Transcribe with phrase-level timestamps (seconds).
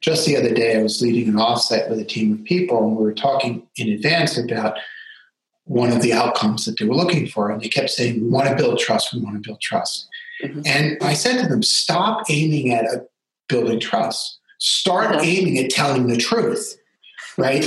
[0.00, 2.96] just the other day, I was leading an offsite with a team of people, and
[2.96, 4.78] we were talking in advance about
[5.64, 7.50] one of the outcomes that they were looking for.
[7.50, 10.08] And they kept saying, We want to build trust, we want to build trust.
[10.42, 10.62] Mm-hmm.
[10.64, 13.04] And I said to them, Stop aiming at a
[13.48, 15.20] building trust, start uh-huh.
[15.22, 16.76] aiming at telling the truth,
[17.36, 17.64] right?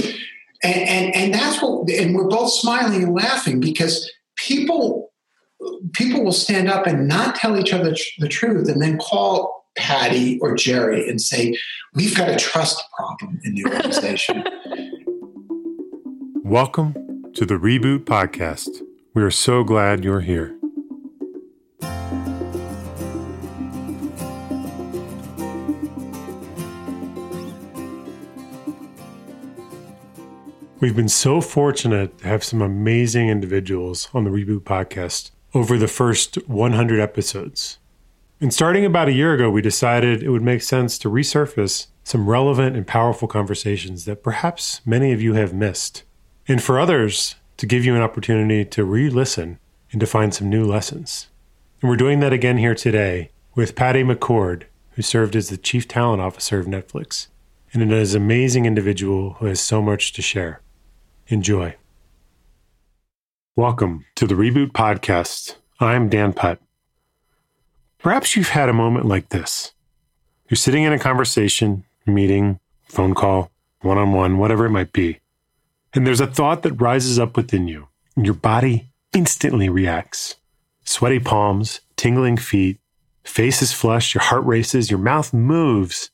[0.63, 5.11] And, and, and that's what, and we're both smiling and laughing because people
[5.93, 10.39] people will stand up and not tell each other the truth and then call Patty
[10.39, 11.57] or Jerry and say,
[11.93, 14.43] We've got a trust problem in the organization.
[16.43, 18.81] Welcome to the Reboot Podcast.
[19.13, 20.55] We are so glad you're here.
[30.79, 35.87] We've been so fortunate to have some amazing individuals on the Reboot Podcast over the
[35.87, 37.79] first 100 episodes.
[38.43, 42.29] And starting about a year ago, we decided it would make sense to resurface some
[42.29, 46.03] relevant and powerful conversations that perhaps many of you have missed.
[46.45, 49.59] And for others, to give you an opportunity to re listen
[49.93, 51.29] and to find some new lessons.
[51.79, 54.63] And we're doing that again here today with Patty McCord,
[54.95, 57.27] who served as the Chief Talent Officer of Netflix,
[57.71, 60.59] and an amazing individual who has so much to share.
[61.27, 61.77] Enjoy.
[63.55, 65.55] Welcome to the Reboot Podcast.
[65.79, 66.62] I'm Dan Putt.
[68.03, 69.71] Perhaps you've had a moment like this.
[70.49, 75.21] You're sitting in a conversation, meeting, phone call, one on one, whatever it might be.
[75.93, 77.87] And there's a thought that rises up within you,
[78.17, 80.35] and your body instantly reacts.
[80.83, 82.77] Sweaty palms, tingling feet,
[83.23, 86.11] face is flushed, your heart races, your mouth moves,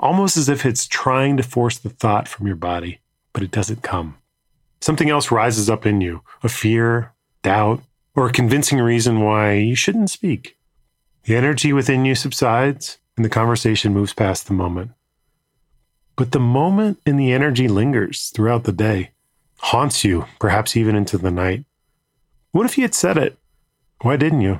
[0.00, 2.98] almost as if it's trying to force the thought from your body,
[3.32, 4.16] but it doesn't come.
[4.80, 7.12] Something else rises up in you a fear,
[7.44, 7.84] doubt,
[8.16, 10.56] or a convincing reason why you shouldn't speak.
[11.30, 14.90] The energy within you subsides and the conversation moves past the moment.
[16.16, 19.12] But the moment and the energy lingers throughout the day,
[19.58, 21.66] haunts you, perhaps even into the night.
[22.50, 23.38] What if you had said it?
[24.02, 24.58] Why didn't you?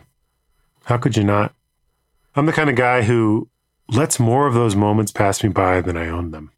[0.85, 1.57] How could you not?
[2.37, 3.49] I'm the kind of guy who
[3.89, 6.53] lets more of those moments pass me by than I own them.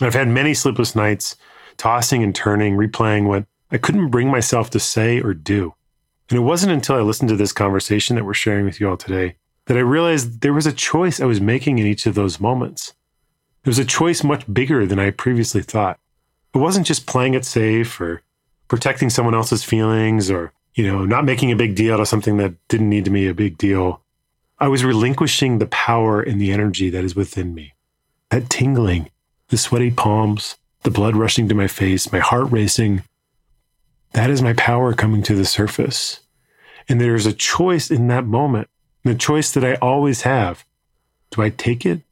[0.00, 1.36] I've had many sleepless nights,
[1.76, 5.74] tossing and turning, replaying what I couldn't bring myself to say or do.
[6.30, 8.96] And it wasn't until I listened to this conversation that we're sharing with you all
[8.96, 9.36] today
[9.66, 12.94] that I realized there was a choice I was making in each of those moments.
[13.64, 16.00] It was a choice much bigger than I previously thought.
[16.54, 18.22] It wasn't just playing it safe or
[18.68, 22.38] protecting someone else's feelings or, you know, not making a big deal out of something
[22.38, 24.02] that didn't need to be a big deal.
[24.58, 27.74] I was relinquishing the power and the energy that is within me.
[28.30, 29.10] That tingling,
[29.48, 33.02] the sweaty palms, the blood rushing to my face, my heart racing.
[34.12, 36.20] That is my power coming to the surface.
[36.88, 38.68] And there's a choice in that moment
[39.04, 40.64] the choice that I always have
[41.30, 42.02] do I take it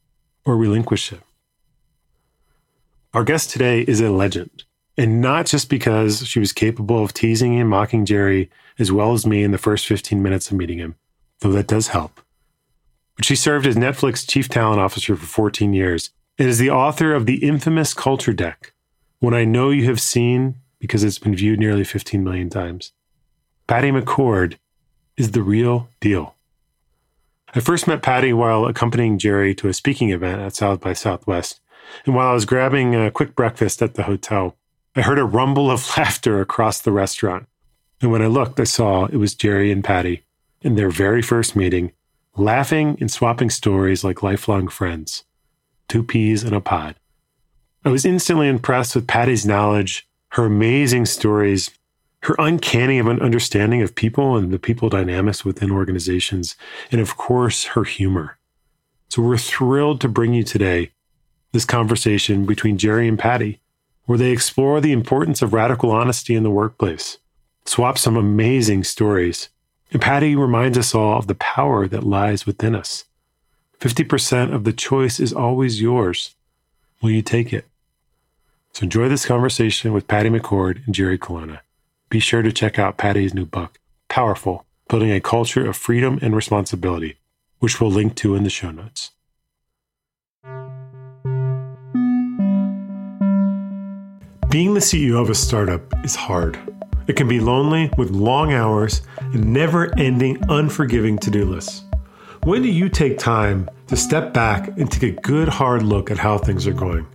[0.45, 1.21] or relinquish it?
[3.13, 4.63] Our guest today is a legend,
[4.97, 9.27] and not just because she was capable of teasing and mocking Jerry as well as
[9.27, 10.95] me in the first 15 minutes of meeting him,
[11.41, 12.21] though that does help.
[13.15, 16.09] But she served as Netflix chief talent officer for 14 years
[16.39, 18.73] and is the author of the infamous Culture Deck,
[19.19, 22.93] one I know you have seen because it's been viewed nearly 15 million times.
[23.67, 24.57] Patty McCord
[25.17, 26.35] is the real deal.
[27.53, 31.59] I first met Patty while accompanying Jerry to a speaking event at South by Southwest.
[32.05, 34.55] And while I was grabbing a quick breakfast at the hotel,
[34.95, 37.47] I heard a rumble of laughter across the restaurant.
[38.01, 40.23] And when I looked, I saw it was Jerry and Patty
[40.61, 41.91] in their very first meeting,
[42.37, 45.25] laughing and swapping stories like lifelong friends.
[45.89, 46.95] Two peas in a pod.
[47.83, 51.71] I was instantly impressed with Patty's knowledge, her amazing stories,
[52.23, 56.55] her uncanny of an understanding of people and the people dynamics within organizations,
[56.91, 58.37] and of course, her humor.
[59.09, 60.91] So we're thrilled to bring you today
[61.51, 63.59] this conversation between Jerry and Patty,
[64.05, 67.17] where they explore the importance of radical honesty in the workplace,
[67.65, 69.49] swap some amazing stories,
[69.91, 73.05] and Patty reminds us all of the power that lies within us.
[73.79, 76.35] 50% of the choice is always yours.
[77.01, 77.65] Will you take it?
[78.73, 81.61] So enjoy this conversation with Patty McCord and Jerry Colonna
[82.11, 83.79] be sure to check out Patty's new book,
[84.09, 87.17] Powerful Building a Culture of Freedom and Responsibility,
[87.59, 89.11] which we'll link to in the show notes.
[94.49, 96.59] Being the CEO of a startup is hard.
[97.07, 101.85] It can be lonely with long hours and never ending, unforgiving to do lists.
[102.43, 106.17] When do you take time to step back and take a good hard look at
[106.17, 107.05] how things are going?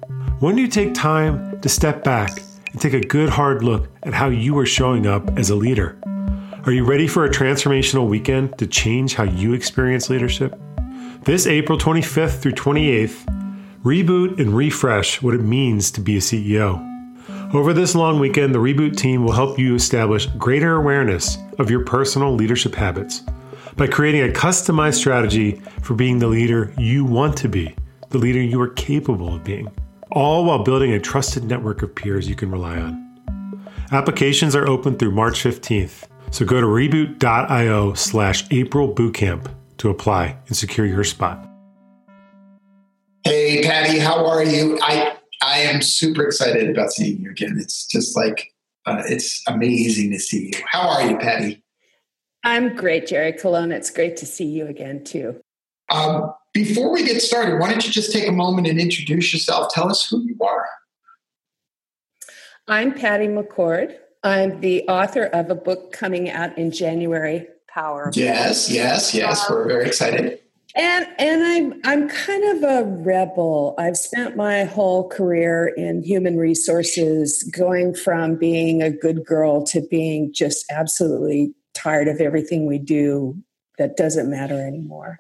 [0.40, 2.40] When do you take time to step back
[2.76, 5.98] and take a good hard look at how you are showing up as a leader.
[6.66, 10.60] Are you ready for a transformational weekend to change how you experience leadership?
[11.22, 16.84] This April 25th through 28th, reboot and refresh what it means to be a CEO.
[17.54, 21.82] Over this long weekend, the Reboot team will help you establish greater awareness of your
[21.82, 23.22] personal leadership habits
[23.76, 27.74] by creating a customized strategy for being the leader you want to be,
[28.10, 29.72] the leader you are capable of being,
[30.10, 33.02] all while building a trusted network of peers you can rely on.
[33.92, 40.36] Applications are open through March 15th, so go to reboot.io slash April Bootcamp to apply
[40.48, 41.48] and secure your spot.
[43.24, 44.78] Hey, Patty, how are you?
[44.82, 47.58] I I am super excited about seeing you again.
[47.60, 48.52] It's just like
[48.86, 50.62] uh, it's amazing to see you.
[50.70, 51.62] How are you, Patty?
[52.44, 53.72] I'm great, Jerry Colon.
[53.72, 55.40] It's great to see you again, too.
[55.88, 59.72] Um, before we get started, why don't you just take a moment and introduce yourself?
[59.72, 60.66] Tell us who you are.
[62.68, 63.96] I'm Patty McCord.
[64.24, 68.10] I'm the author of a book coming out in January, Power.
[68.14, 69.48] Yes, yes, yes.
[69.48, 70.40] Um, We're very excited.
[70.74, 73.74] And and I'm I'm kind of a rebel.
[73.78, 79.80] I've spent my whole career in human resources, going from being a good girl to
[79.90, 83.40] being just absolutely tired of everything we do
[83.78, 85.18] that doesn't matter anymore.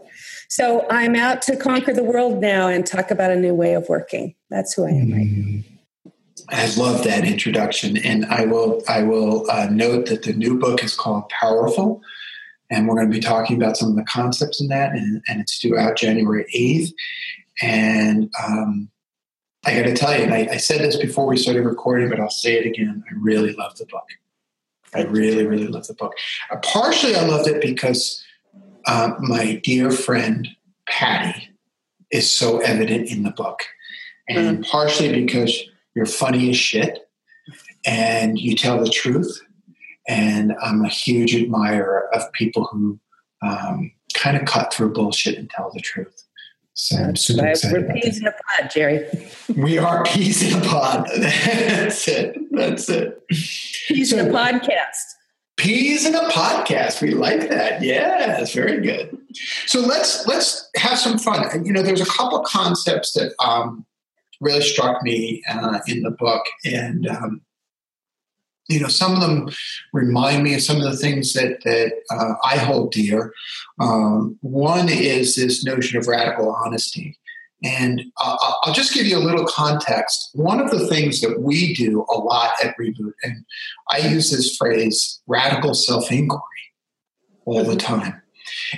[0.48, 3.88] So I'm out to conquer the world now and talk about a new way of
[3.88, 4.34] working.
[4.50, 5.62] That's who I am right now.
[6.48, 10.84] I love that introduction, and I will I will uh, note that the new book
[10.84, 12.00] is called Powerful,
[12.70, 15.40] and we're going to be talking about some of the concepts in that, and, and
[15.40, 16.92] it's due out January eighth.
[17.62, 18.90] And um,
[19.64, 22.20] I got to tell you, and I, I said this before we started recording, but
[22.20, 23.02] I'll say it again.
[23.10, 24.06] I really love the book.
[24.94, 26.14] I really, really love the book.
[26.50, 28.22] Uh, partially, I loved it because
[28.86, 30.48] uh, my dear friend
[30.88, 31.48] Patty
[32.10, 33.60] is so evident in the book,
[34.28, 34.70] and mm.
[34.70, 35.58] partially because
[35.94, 37.08] you're funny as shit
[37.86, 39.40] and you tell the truth.
[40.08, 43.00] And I'm a huge admirer of people who
[43.42, 46.24] um, kind of cut through bullshit and tell the truth.
[46.74, 47.86] So I'm super excited.
[47.86, 49.06] We're peas in a pod, Jerry.
[49.56, 51.08] We are peas in a pod.
[51.18, 52.36] That's it.
[52.50, 53.26] That's it.
[53.88, 55.14] Peas so, in a podcast.
[55.56, 57.00] Peas in a podcast.
[57.00, 57.82] We like that.
[57.82, 59.16] Yeah, it's very good.
[59.66, 61.64] So let's let's have some fun.
[61.64, 63.86] You know, there's a couple concepts that um,
[64.40, 67.40] really struck me uh, in the book, and um,
[68.68, 69.48] you know, some of them
[69.92, 73.32] remind me of some of the things that that uh, I hold dear.
[73.80, 77.18] Um, one is this notion of radical honesty.
[77.64, 80.30] And uh, I'll just give you a little context.
[80.34, 83.44] One of the things that we do a lot at Reboot, and
[83.90, 86.42] I use this phrase radical self inquiry
[87.46, 88.20] all the time.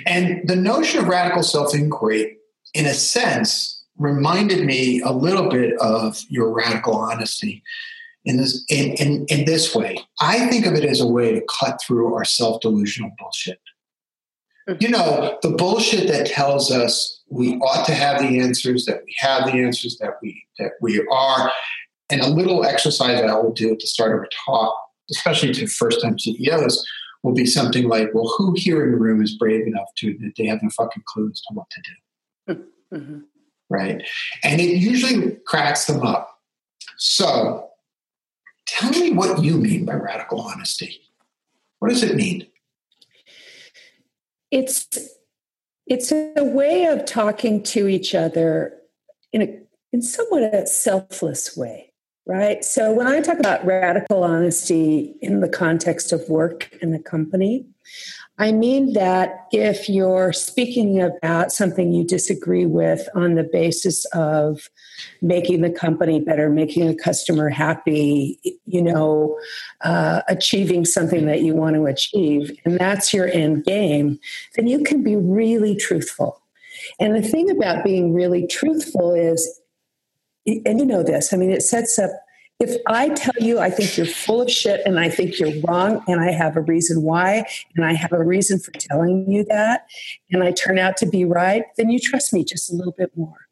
[0.05, 2.37] And the notion of radical self inquiry,
[2.73, 7.61] in a sense, reminded me a little bit of your radical honesty
[8.25, 9.97] in this in, in, in this way.
[10.21, 13.59] I think of it as a way to cut through our self-delusional bullshit.
[14.67, 14.81] Mm-hmm.
[14.81, 19.15] You know, the bullshit that tells us we ought to have the answers, that we
[19.19, 21.51] have the answers, that we that we are.
[22.11, 24.75] And a little exercise that I will do at the start of a talk,
[25.11, 26.83] especially to first-time CEOs,
[27.21, 30.31] will be something like, well, who here in the room is brave enough to that
[30.35, 32.63] they have no fucking clue as to what to do?
[32.91, 33.19] Mm-hmm.
[33.69, 34.01] Right.
[34.43, 36.39] And it usually cracks them up.
[36.97, 37.69] So
[38.69, 41.01] Tell me what you mean by radical honesty.
[41.79, 42.45] What does it mean?
[44.51, 44.87] It's
[45.89, 48.77] it's a way of talking to each other
[49.33, 49.59] in a
[49.91, 51.88] in somewhat a selfless way,
[52.25, 52.63] right?
[52.63, 57.65] So when I talk about radical honesty in the context of work in the company,
[58.37, 64.69] I mean that if you're speaking about something you disagree with on the basis of
[65.21, 69.37] making the company better, making a customer happy, you know,
[69.81, 74.17] uh, achieving something that you want to achieve, and that's your end game,
[74.55, 76.41] then you can be really truthful.
[76.97, 79.58] And the thing about being really truthful is,
[80.45, 82.11] and you know this, I mean, it sets up
[82.59, 86.03] if I tell you I think you're full of shit and I think you're wrong
[86.07, 89.87] and I have a reason why and I have a reason for telling you that
[90.29, 93.15] and I turn out to be right, then you trust me just a little bit
[93.15, 93.47] more.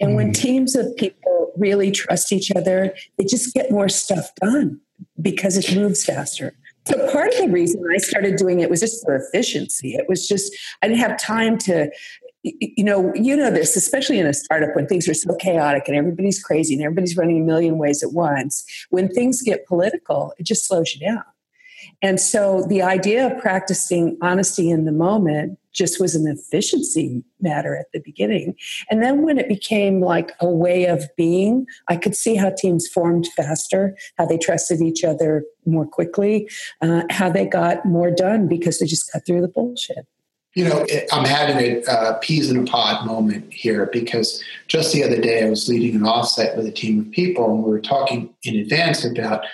[0.00, 0.42] And when mm-hmm.
[0.42, 4.80] teams of people really trust each other, they just get more stuff done
[5.22, 6.52] because it moves faster.
[6.86, 9.94] So part of the reason I started doing it was just for efficiency.
[9.94, 11.90] It was just I didn't have time to
[12.60, 15.96] you know, you know this, especially in a startup when things are so chaotic and
[15.96, 18.64] everybody's crazy and everybody's running a million ways at once.
[18.90, 21.24] When things get political, it just slows you down.
[22.02, 27.76] And so the idea of practicing honesty in the moment just was an efficiency matter
[27.76, 28.54] at the beginning.
[28.90, 32.88] And then when it became like a way of being, I could see how teams
[32.88, 36.48] formed faster, how they trusted each other more quickly,
[36.82, 40.06] uh, how they got more done because they just cut through the bullshit.
[40.58, 45.04] You know, I'm having a uh, peas in a pod moment here because just the
[45.04, 47.80] other day I was leading an offsite with a team of people and we were
[47.80, 49.44] talking in advance about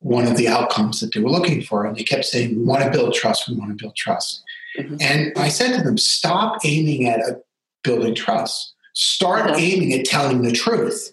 [0.00, 1.86] one of the outcomes that they were looking for.
[1.86, 4.42] And they kept saying, We want to build trust, we want to build trust.
[4.76, 4.96] Mm-hmm.
[5.00, 7.40] And I said to them, Stop aiming at a
[7.84, 11.12] building trust, start aiming at telling the truth,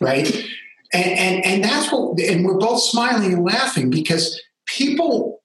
[0.00, 0.32] right?
[0.92, 5.42] and, and, and that's what, and we're both smiling and laughing because people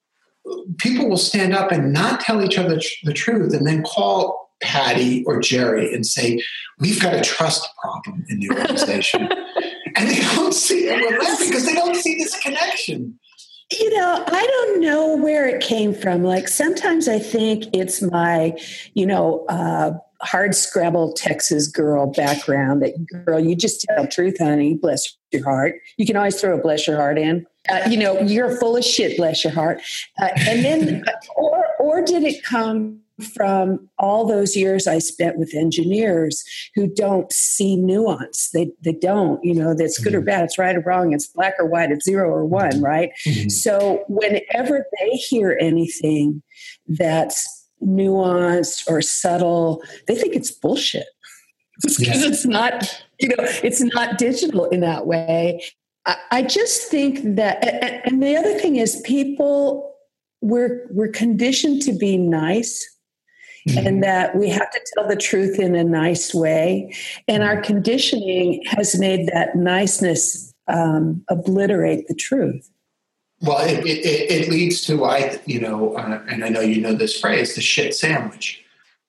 [0.78, 5.24] people will stand up and not tell each other the truth and then call Patty
[5.26, 6.42] or Jerry and say,
[6.80, 9.30] We've got a trust problem in the organization.
[9.96, 11.48] and they don't see it.
[11.48, 13.20] Because they don't see this connection.
[13.72, 16.24] You know, I don't know where it came from.
[16.24, 18.58] Like sometimes I think it's my,
[18.96, 19.92] you know, uh,
[20.22, 22.94] hard scrabble Texas girl background that
[23.26, 25.76] girl, you just tell the truth, honey, bless your heart.
[25.98, 27.46] You can always throw a bless your heart in.
[27.68, 29.82] Uh, you know, you're full of shit, bless your heart.
[30.22, 31.04] Uh, and then,
[31.36, 36.44] or, or did it come from all those years I spent with engineers
[36.76, 38.50] who don't see nuance.
[38.54, 40.22] They, they don't, you know, that's good mm-hmm.
[40.22, 43.12] or bad, it's right or wrong, it's black or white, it's zero or one, right?
[43.26, 43.50] Mm-hmm.
[43.50, 46.42] So whenever they hear anything
[46.88, 51.08] that's nuanced or subtle, they think it's bullshit
[51.82, 52.28] because yeah.
[52.28, 55.62] it's not, you know, it's not digital in that way.
[56.32, 57.64] I, just think that,
[58.06, 59.96] and, the other thing is people,
[60.42, 62.86] we're, we're conditioned to be nice
[63.68, 63.88] Mm-hmm.
[63.88, 66.96] and that we have to tell the truth in a nice way.
[67.28, 72.70] And our conditioning has made that niceness um, obliterate the truth.
[73.42, 76.94] Well, it, it, it, leads to I, you know, uh, and I know you know
[76.94, 78.64] this phrase, the shit sandwich.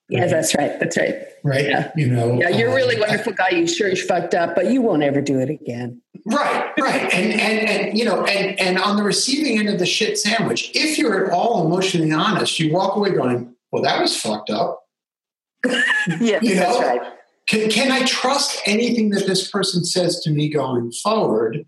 [0.09, 0.77] Yeah, that's right.
[0.79, 1.15] That's right.
[1.43, 1.65] Right.
[1.65, 1.91] Yeah.
[1.95, 2.39] You know.
[2.39, 3.49] Yeah, you're a really uh, wonderful guy.
[3.51, 6.01] You sure you fucked up, but you won't ever do it again.
[6.25, 6.60] Right.
[6.81, 7.13] Right.
[7.13, 10.71] And and and you know, and and on the receiving end of the shit sandwich,
[10.73, 14.83] if you're at all emotionally honest, you walk away going, "Well, that was fucked up."
[16.19, 16.61] yeah, you know?
[16.61, 17.01] that's right.
[17.47, 21.65] Can, can I trust anything that this person says to me going forward?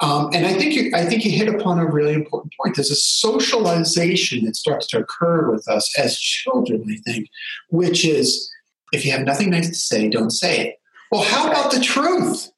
[0.00, 2.74] Um, and I think you, I think you hit upon a really important point.
[2.74, 6.84] There's a socialization that starts to occur with us as children.
[6.90, 7.28] I think,
[7.70, 8.50] which is
[8.92, 10.80] if you have nothing nice to say, don't say it.
[11.12, 12.50] Well, how about the truth?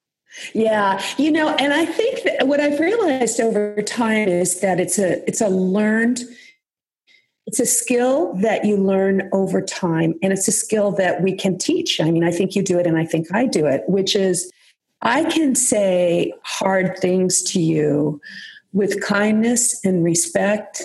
[0.53, 4.99] Yeah, you know, and I think that what I've realized over time is that it's
[4.99, 6.21] a it's a learned
[7.47, 11.57] it's a skill that you learn over time and it's a skill that we can
[11.57, 12.01] teach.
[12.01, 14.51] I mean, I think you do it and I think I do it, which is
[15.01, 18.19] I can say hard things to you
[18.73, 20.83] with kindness and respect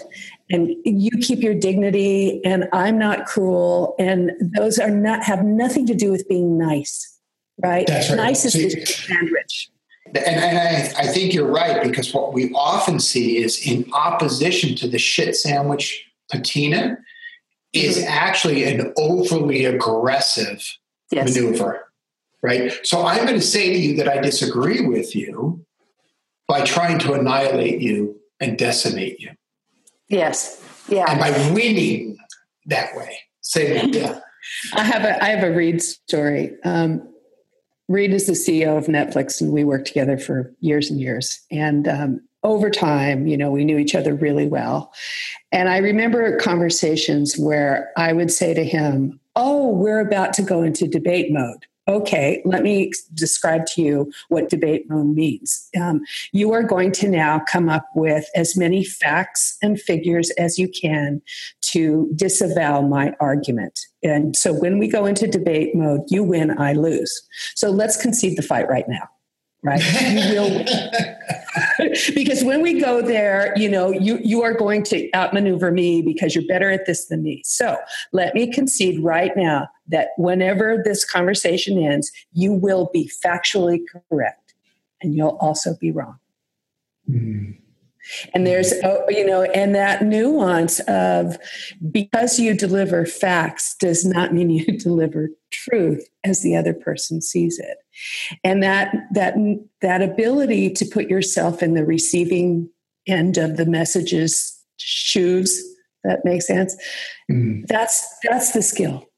[0.50, 5.86] and you keep your dignity and I'm not cruel and those are not have nothing
[5.86, 7.11] to do with being nice.
[7.62, 7.86] Right?
[7.86, 8.16] That's right.
[8.16, 9.70] Nice is the sandwich.
[10.06, 14.74] And, and I, I think you're right because what we often see is in opposition
[14.76, 16.98] to the shit sandwich patina
[17.72, 18.08] is mm-hmm.
[18.08, 20.76] actually an overly aggressive
[21.10, 21.34] yes.
[21.34, 21.90] maneuver,
[22.42, 22.72] right?
[22.82, 25.64] So I'm going to say to you that I disagree with you
[26.48, 29.30] by trying to annihilate you and decimate you.
[30.08, 30.62] Yes.
[30.88, 31.06] Yeah.
[31.08, 32.18] And by winning
[32.66, 33.18] that way.
[33.40, 33.94] Say that.
[33.94, 34.20] Yeah.
[34.74, 36.56] I have a I have a Reed story.
[36.64, 37.11] Um,
[37.92, 41.40] Reed is the CEO of Netflix, and we worked together for years and years.
[41.50, 44.92] And um, over time, you know, we knew each other really well.
[45.52, 50.62] And I remember conversations where I would say to him, Oh, we're about to go
[50.62, 51.66] into debate mode.
[51.88, 55.68] Okay, let me describe to you what debate mode means.
[55.80, 60.58] Um, you are going to now come up with as many facts and figures as
[60.58, 61.20] you can
[61.62, 63.86] to disavow my argument.
[64.02, 67.22] And so when we go into debate mode, you win, I lose.
[67.54, 69.08] So let's concede the fight right now
[69.62, 69.80] right
[70.10, 70.64] you will
[72.14, 76.34] because when we go there you know you you are going to outmaneuver me because
[76.34, 77.76] you're better at this than me so
[78.12, 83.80] let me concede right now that whenever this conversation ends you will be factually
[84.10, 84.54] correct
[85.00, 86.18] and you'll also be wrong
[87.08, 87.56] mm.
[88.34, 91.36] And there's, oh, you know, and that nuance of
[91.90, 97.58] because you deliver facts does not mean you deliver truth as the other person sees
[97.58, 97.78] it.
[98.42, 99.34] And that that
[99.80, 102.70] that ability to put yourself in the receiving
[103.06, 105.62] end of the message's shoes,
[106.04, 106.76] that makes sense.
[107.30, 107.66] Mm.
[107.66, 109.08] That's that's the skill.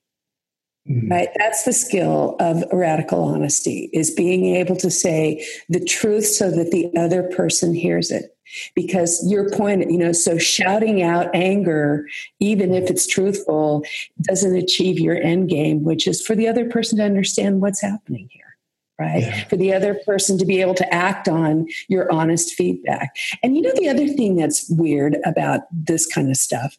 [0.91, 1.11] Mm.
[1.11, 1.29] Right?
[1.37, 6.73] That's the skill of radical honesty is being able to say the truth so that
[6.73, 8.34] the other person hears it
[8.75, 12.07] because your point you know so shouting out anger
[12.41, 13.85] even if it's truthful
[14.23, 18.29] doesn't achieve your end game which is for the other person to understand what's happening
[18.31, 18.57] here
[18.99, 19.45] right yeah.
[19.45, 23.63] for the other person to be able to act on your honest feedback and you
[23.63, 26.77] know the other thing that's weird about this kind of stuff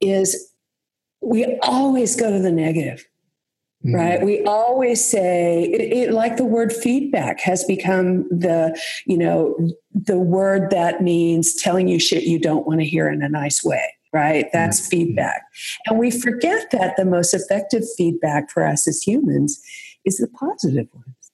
[0.00, 0.50] is
[1.24, 3.06] we always go to the negative.
[3.92, 9.56] Right we always say it, it, like the word feedback has become the you know
[9.92, 13.62] the word that means telling you shit you don't want to hear in a nice
[13.62, 14.90] way right that's mm-hmm.
[14.90, 15.42] feedback
[15.86, 19.60] and we forget that the most effective feedback for us as humans
[20.04, 21.32] is the positive ones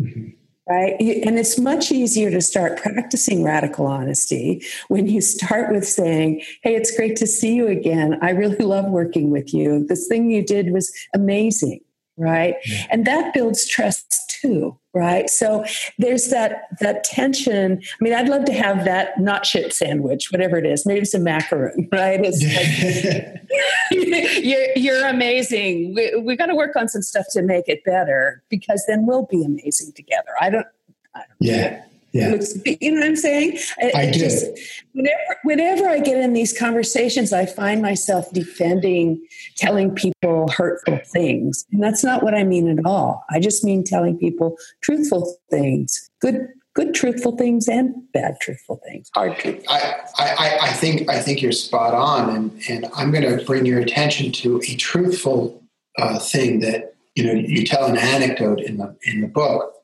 [0.00, 0.30] mm-hmm
[0.68, 0.94] right?
[1.00, 6.76] And it's much easier to start practicing radical honesty when you start with saying, Hey,
[6.76, 8.16] it's great to see you again.
[8.22, 9.84] I really love working with you.
[9.88, 11.80] This thing you did was amazing
[12.16, 12.56] right?
[12.66, 12.86] Yeah.
[12.90, 15.30] and that builds trust too right?
[15.30, 15.64] So
[15.98, 17.80] there's that that tension.
[17.82, 21.22] I mean i'd love to have that not shit sandwich whatever it is maybe some
[21.22, 22.20] a macaroon right?
[22.22, 22.42] It's
[23.90, 25.94] like, you're, you're amazing.
[25.94, 29.26] We, we got to work on some stuff to make it better because then we'll
[29.26, 30.30] be amazing together.
[30.40, 30.66] I don't,
[31.14, 31.70] I don't yeah.
[31.70, 31.82] know.
[32.12, 32.34] Yeah.
[32.80, 33.58] You know what I'm saying?
[33.94, 34.18] I do.
[34.18, 34.46] Just,
[34.92, 39.24] whenever, whenever I get in these conversations, I find myself defending
[39.56, 41.64] telling people hurtful things.
[41.72, 43.24] And that's not what I mean at all.
[43.30, 49.10] I just mean telling people truthful things, good good truthful things and bad truthful things.
[49.14, 49.62] Hard truth.
[49.68, 53.64] I, I, I think I think you're spot on, and and I'm going to bring
[53.66, 55.62] your attention to a truthful
[55.98, 59.81] uh, thing that you know you tell an anecdote in the in the book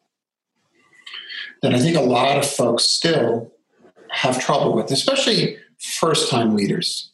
[1.62, 3.53] that I think a lot of folks still
[4.11, 7.11] have trouble with, especially first time leaders.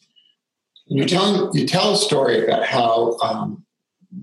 [0.87, 3.65] You tell, you tell a story about how um,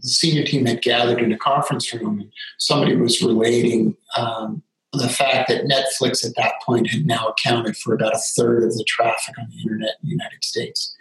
[0.00, 4.62] the senior team had gathered in a conference room and somebody was relating um,
[4.93, 8.75] the fact that Netflix at that point had now accounted for about a third of
[8.75, 10.95] the traffic on the internet in the United States.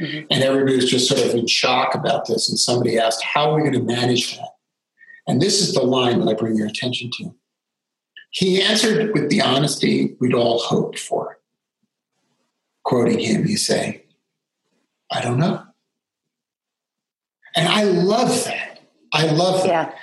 [0.00, 0.26] Mm-hmm.
[0.30, 2.50] And everybody was just sort of in shock about this.
[2.50, 4.50] And somebody asked, How are we going to manage that?
[5.26, 7.34] And this is the line that I bring your attention to.
[8.30, 11.38] He answered with the honesty we'd all hoped for.
[12.84, 14.04] Quoting him, he say,
[15.10, 15.62] I don't know.
[17.54, 18.80] And I love that.
[19.12, 19.68] I love that.
[19.68, 19.94] Yeah.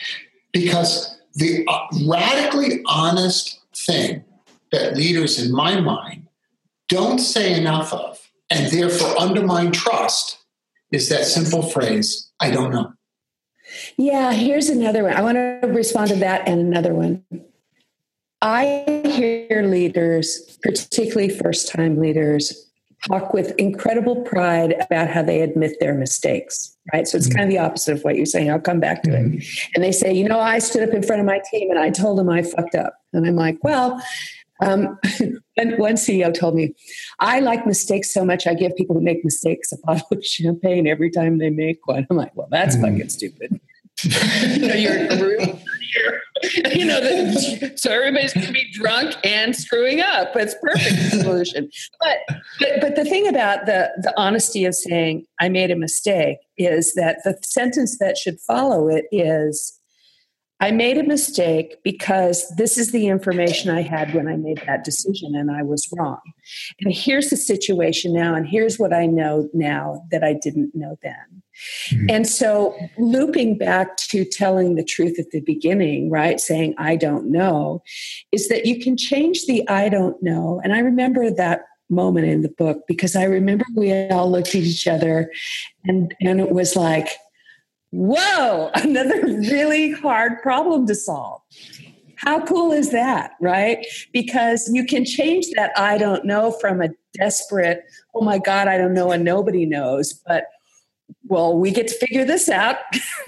[0.52, 4.24] Because the uh, radically honest thing
[4.72, 6.28] that leaders, in my mind,
[6.90, 8.20] don't say enough of,
[8.50, 10.40] and therefore undermine trust,
[10.92, 12.94] is that simple phrase, I don't know.
[13.98, 15.14] Yeah, here's another one.
[15.14, 17.24] I want to respond to that and another one.
[18.44, 22.70] I hear leaders, particularly first time leaders,
[23.08, 27.08] talk with incredible pride about how they admit their mistakes, right?
[27.08, 27.38] So it's mm-hmm.
[27.38, 28.52] kind of the opposite of what you're saying.
[28.52, 29.38] I'll come back to mm-hmm.
[29.38, 29.46] it.
[29.76, 31.90] And they say, you know, I stood up in front of my team and I
[31.90, 32.94] told them I fucked up.
[33.14, 34.02] And I'm like, well,
[34.62, 35.00] um,
[35.78, 36.76] one CEO told me,
[37.20, 40.86] I like mistakes so much, I give people who make mistakes a bottle of champagne
[40.86, 42.06] every time they make one.
[42.10, 42.94] I'm like, well, that's mm-hmm.
[42.94, 43.62] fucking stupid.
[44.04, 45.60] you know, you're a group
[46.74, 50.36] you know, the, so everybody's going to be drunk and screwing up.
[50.36, 51.70] It's perfect solution.
[52.00, 56.38] But, but but the thing about the the honesty of saying I made a mistake
[56.58, 59.80] is that the sentence that should follow it is
[60.64, 64.86] I made a mistake because this is the information I had when I made that
[64.86, 66.22] decision and I was wrong.
[66.80, 70.98] And here's the situation now, and here's what I know now that I didn't know
[71.04, 71.44] then.
[71.92, 72.06] Mm-hmm.
[72.10, 77.30] And so, looping back to telling the truth at the beginning, right, saying, I don't
[77.30, 77.84] know,
[78.32, 80.62] is that you can change the I don't know.
[80.64, 84.64] And I remember that moment in the book because I remember we all looked at
[84.64, 85.30] each other
[85.84, 87.10] and, and it was like,
[87.94, 91.42] whoa, another really hard problem to solve.
[92.16, 93.86] How cool is that, right?
[94.12, 97.84] Because you can change that I don't know from a desperate,
[98.16, 100.46] oh my God, I don't know, and nobody knows, but
[101.28, 102.78] well, we get to figure this out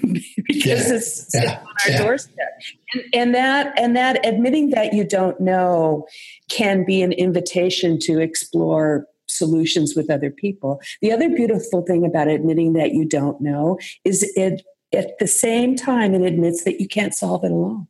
[0.46, 2.02] because yeah, it's yeah, on our yeah.
[2.02, 2.60] doorstep.
[2.92, 6.06] And, and, that and that admitting that you don't know
[6.50, 10.80] can be an invitation to explore solutions with other people.
[11.00, 15.76] The other beautiful thing about admitting that you don't know is it at the same
[15.76, 17.88] time it admits that you can't solve it alone.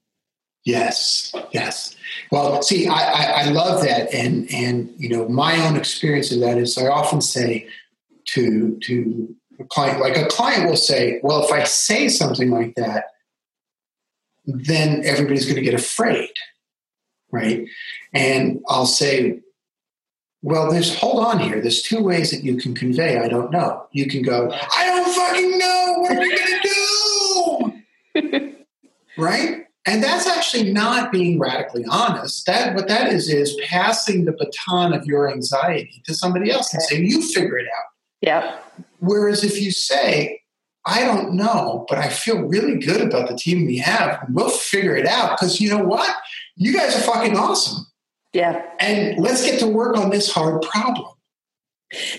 [0.65, 1.95] Yes, yes.
[2.33, 6.41] Well, see, I, I, I love that, and and you know, my own experience of
[6.41, 7.69] that is I often say
[8.31, 12.75] to to a client, like a client will say, well, if I say something like
[12.75, 13.05] that,
[14.45, 16.31] then everybody's going to get afraid,
[17.31, 17.67] right?
[18.13, 19.41] And I'll say,
[20.47, 21.61] well, there's hold on here.
[21.61, 23.19] There's two ways that you can convey.
[23.19, 23.85] I don't know.
[23.91, 25.95] You can go, I don't fucking know.
[25.99, 27.83] What are we
[28.15, 28.55] gonna do?
[29.19, 29.67] right?
[29.87, 32.47] And that's actually not being radically honest.
[32.47, 36.81] That what that is is passing the baton of your anxiety to somebody else and
[36.81, 37.87] saying, "You figure it out."
[38.21, 38.57] Yeah.
[39.01, 40.43] Whereas if you say,
[40.85, 44.25] I don't know, but I feel really good about the team we have.
[44.31, 46.09] We'll figure it out because you know what?
[46.55, 47.86] You guys are fucking awesome.
[48.37, 48.63] Yeah.
[48.81, 51.09] And let's get to work on this hard problem.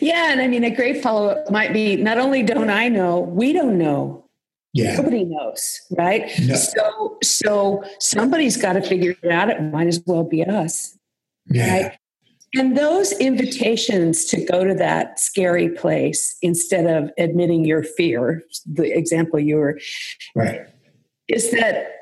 [0.02, 3.20] Yeah, and I mean, a great follow up might be not only don't I know,
[3.20, 4.26] we don't know.
[4.74, 4.96] Yeah.
[4.96, 6.32] Nobody knows, right?
[6.40, 6.56] No.
[6.56, 9.50] So, so somebody's got to figure it out.
[9.52, 10.98] It might as well be us,
[11.52, 11.72] Yeah.
[11.84, 11.98] right?
[12.56, 18.98] And those invitations to go to that scary place instead of admitting your fear, the
[18.98, 19.80] example you were,
[20.36, 20.62] Right.
[21.28, 21.97] is that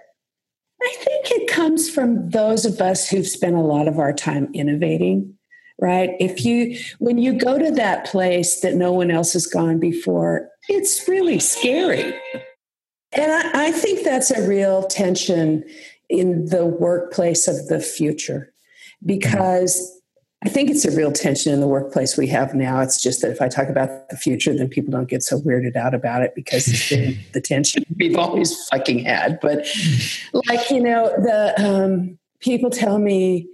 [0.81, 4.49] I think it comes from those of us who've spent a lot of our time
[4.53, 5.37] innovating,
[5.79, 6.11] right?
[6.19, 10.49] If you, when you go to that place that no one else has gone before,
[10.67, 12.13] it's really scary.
[13.13, 15.63] And I, I think that's a real tension
[16.09, 18.53] in the workplace of the future
[19.03, 19.07] mm-hmm.
[19.07, 19.94] because
[20.45, 22.79] I think it's a real tension in the workplace we have now.
[22.79, 25.75] It's just that if I talk about the future, then people don't get so weirded
[25.75, 29.39] out about it because it's been the tension we've always fucking had.
[29.41, 29.65] But
[30.47, 33.47] like, you know, the um, people tell me,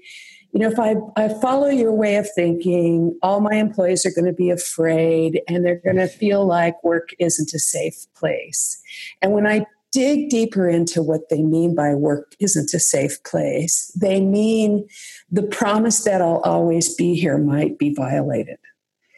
[0.52, 4.26] you know, if I, I follow your way of thinking, all my employees are going
[4.26, 8.82] to be afraid and they're going to feel like work isn't a safe place.
[9.22, 13.92] And when I dig deeper into what they mean by work isn't a safe place,
[14.00, 14.88] they mean
[15.30, 18.58] the promise that I'll always be here might be violated.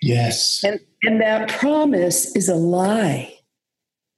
[0.02, 0.64] Yes.
[0.64, 3.34] And, and that promise is a lie.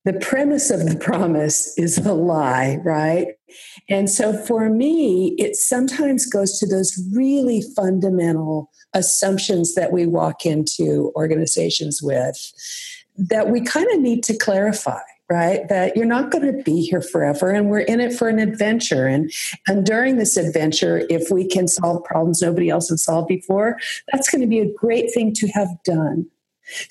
[0.05, 3.29] The premise of the promise is a lie, right?
[3.89, 10.45] And so for me, it sometimes goes to those really fundamental assumptions that we walk
[10.45, 12.37] into organizations with
[13.17, 17.01] that we kind of need to clarify right that you're not going to be here
[17.01, 19.07] forever and we're in it for an adventure.
[19.07, 19.31] And
[19.67, 23.77] and during this adventure if we can solve problems nobody else has solved before
[24.11, 26.27] that's going to be a great thing to have done.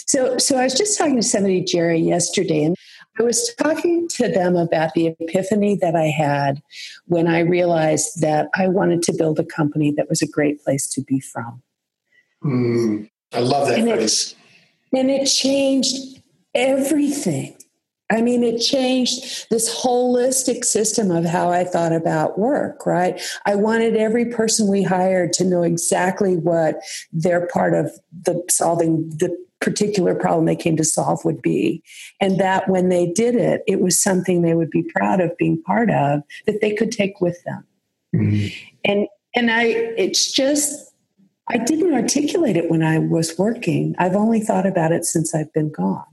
[0.06, 2.76] So so i was just talking to somebody jerry yesterday and
[3.18, 6.62] i was talking to them about the epiphany that i had
[7.06, 10.88] when i realized that i wanted to build a company that was a great place
[10.88, 11.60] to be from.
[12.44, 14.34] Mm, I love that And it-
[14.92, 16.20] and it changed
[16.54, 17.56] everything.
[18.10, 23.20] I mean, it changed this holistic system of how I thought about work, right?
[23.46, 26.80] I wanted every person we hired to know exactly what
[27.12, 31.82] their part of the solving the particular problem they came to solve would be.
[32.20, 35.62] And that when they did it, it was something they would be proud of being
[35.62, 37.64] part of that they could take with them.
[38.14, 40.92] Mm, And and I it's just
[41.48, 43.94] I didn't articulate it when I was working.
[43.98, 46.04] I've only thought about it since I've been gone,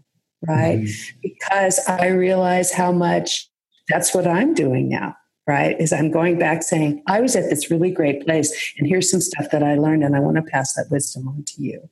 [0.47, 0.79] right?
[0.79, 3.49] mm, Because I realize how much
[3.87, 5.15] that's what I'm doing now,
[5.47, 5.79] right?
[5.79, 9.21] Is I'm going back saying, I was at this really great place and here's some
[9.21, 11.89] stuff that I learned and I want to pass that wisdom on to you.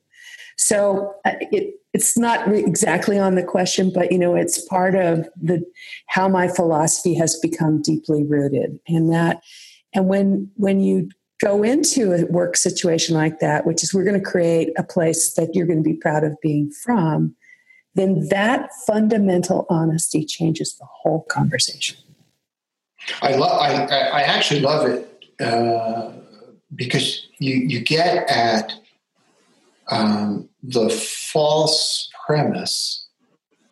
[0.58, 4.94] So uh, it, it's not re- exactly on the question, but you know, it's part
[4.96, 5.64] of the
[6.08, 9.42] how my philosophy has become deeply rooted, and that,
[9.96, 11.10] and when when you
[11.42, 15.34] go into a work situation like that, which is we're going to create a place
[15.36, 17.34] that you're going to be proud of being from,
[18.00, 21.98] then that fundamental honesty changes the whole conversation.
[23.22, 23.60] I love.
[23.62, 26.12] I, I actually love it uh,
[26.76, 28.74] because you you get at
[29.90, 33.08] um, the false premise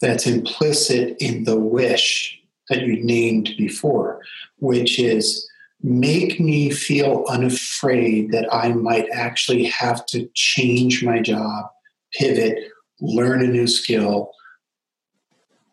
[0.02, 4.22] that's implicit in the wish that you named before,
[4.58, 5.48] which is
[5.82, 11.68] make me feel unafraid that I might actually have to change my job,
[12.14, 12.58] pivot,
[13.02, 14.32] learn a new skill,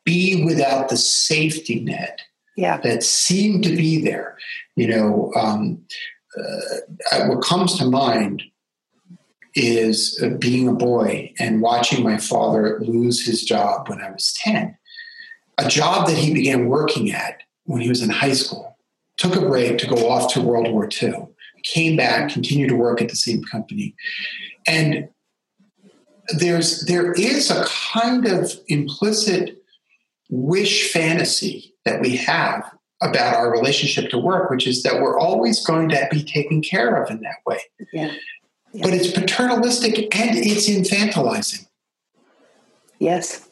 [0.04, 2.20] be without the safety net
[2.56, 2.78] Yeah.
[2.78, 4.37] that seemed to be there.
[4.76, 5.82] You know, um,
[6.37, 8.42] uh, what comes to mind
[9.54, 14.34] is uh, being a boy and watching my father lose his job when I was
[14.42, 14.76] 10.
[15.58, 18.76] A job that he began working at when he was in high school.
[19.16, 21.28] Took a break to go off to World War II,
[21.62, 23.94] came back, continued to work at the same company.
[24.66, 25.08] And
[26.38, 29.62] there's there is a kind of implicit
[30.30, 32.70] wish fantasy that we have
[33.02, 37.02] about our relationship to work, which is that we're always going to be taken care
[37.02, 37.58] of in that way.
[37.92, 38.12] Yeah.
[38.72, 38.82] Yeah.
[38.82, 41.66] But it's paternalistic and it's infantilizing,
[42.98, 43.48] Yes.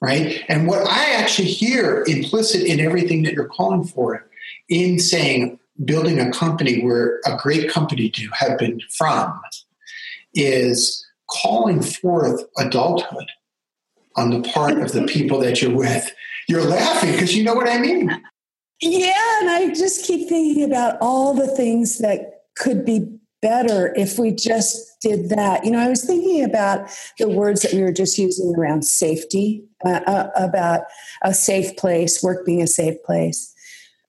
[0.00, 0.42] right?
[0.48, 4.26] And what I actually hear implicit in everything that you're calling for
[4.68, 9.40] in saying building a company where a great company to have been from
[10.34, 11.06] is
[11.42, 13.30] calling forth adulthood
[14.16, 16.12] on the part of the people that you're with.
[16.48, 18.10] You're laughing because you know what I mean.
[18.80, 23.08] Yeah, and I just keep thinking about all the things that could be
[23.40, 25.64] better if we just did that.
[25.64, 29.64] You know, I was thinking about the words that we were just using around safety,
[29.84, 30.82] uh, uh, about
[31.22, 33.54] a safe place, work being a safe place.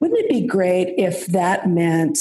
[0.00, 2.18] Wouldn't it be great if that meant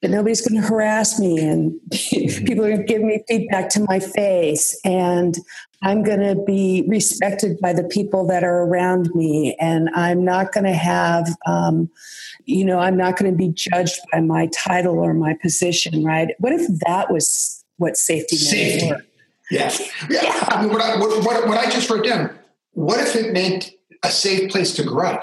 [0.00, 3.84] but nobody's going to harass me and people are going to give me feedback to
[3.88, 5.36] my face and
[5.82, 10.52] i'm going to be respected by the people that are around me and i'm not
[10.52, 11.90] going to have um,
[12.44, 16.34] you know i'm not going to be judged by my title or my position right
[16.38, 18.88] what if that was what safety, safety.
[18.90, 19.02] Were?
[19.50, 19.72] Yeah.
[20.08, 20.22] yeah.
[20.22, 20.44] yeah.
[20.48, 22.38] I mean, what, I, what, what, what I just wrote down,
[22.72, 23.72] what if it meant
[24.04, 25.18] a safe place to grow?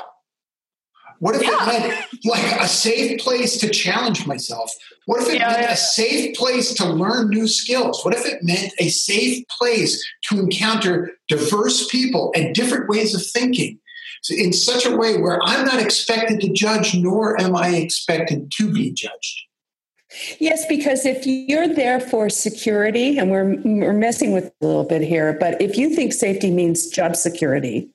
[1.20, 1.50] What if yeah.
[1.52, 4.72] it meant like a safe place to challenge myself?
[5.06, 5.74] What if it yeah, meant yeah.
[5.74, 8.04] a safe place to learn new skills?
[8.04, 13.26] What if it meant a safe place to encounter diverse people and different ways of
[13.26, 13.80] thinking
[14.30, 18.72] in such a way where I'm not expected to judge, nor am I expected to
[18.72, 19.44] be judged?
[20.40, 25.02] Yes, because if you're there for security, and we're, we're messing with a little bit
[25.02, 27.90] here, but if you think safety means job security,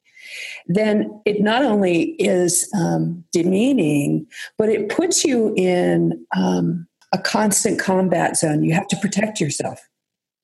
[0.66, 4.26] then it not only is um, demeaning,
[4.58, 8.62] but it puts you in um, a constant combat zone.
[8.62, 9.80] You have to protect yourself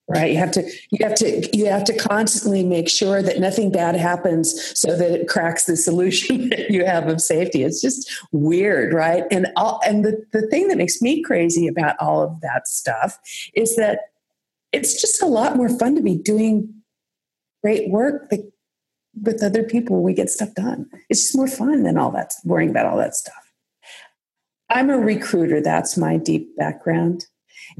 [0.09, 0.31] right?
[0.31, 3.95] You have to you have to you have to constantly make sure that nothing bad
[3.95, 7.63] happens so that it cracks the solution that you have of safety.
[7.63, 9.23] It's just weird right?
[9.31, 13.19] And all and the, the thing that makes me crazy about all of that stuff
[13.53, 13.99] is that
[14.71, 16.73] it's just a lot more fun to be doing
[17.63, 18.29] great work
[19.21, 22.69] with other people we get stuff done it's just more fun than all that worrying
[22.69, 23.51] about all that stuff
[24.69, 27.25] i'm a recruiter that's my deep background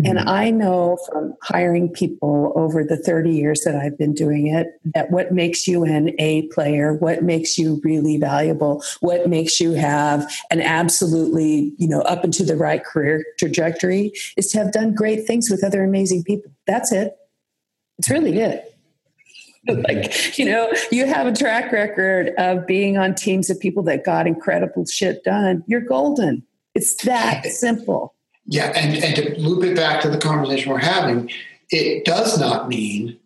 [0.06, 0.30] and mm-hmm.
[0.30, 5.12] I know from hiring people over the 30 years that I've been doing it that
[5.12, 10.32] what makes you an A player, what makes you really valuable, what makes you have
[10.52, 15.26] an absolutely, you know, up into the right career trajectory is to have done great
[15.26, 16.52] things with other amazing people.
[16.68, 17.15] That's it.
[17.98, 18.76] It's really it.
[19.88, 24.05] like, you know, you have a track record of being on teams of people that
[24.05, 25.63] got incredible shit done.
[25.67, 26.43] You're golden.
[26.75, 28.15] It's that simple.
[28.45, 31.29] Yeah, and, and to loop it back to the conversation we're having,
[31.69, 33.19] it does not mean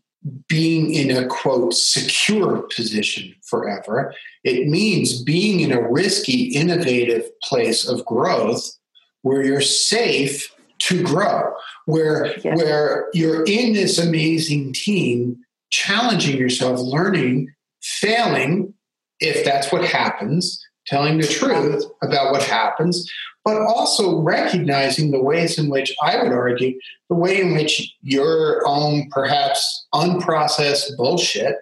[0.47, 4.13] being in a quote secure position forever.
[4.43, 8.77] It means being in a risky, innovative place of growth
[9.21, 11.53] where you're safe to grow,
[11.85, 12.55] where yeah.
[12.55, 15.37] where you're in this amazing team,
[15.73, 18.71] challenging yourself, learning, failing,
[19.19, 23.11] if that's what happens, telling the truth about what happens,
[23.43, 28.61] but also recognizing the ways in which I would argue the way in which your
[28.67, 31.55] own perhaps unprocessed bullshit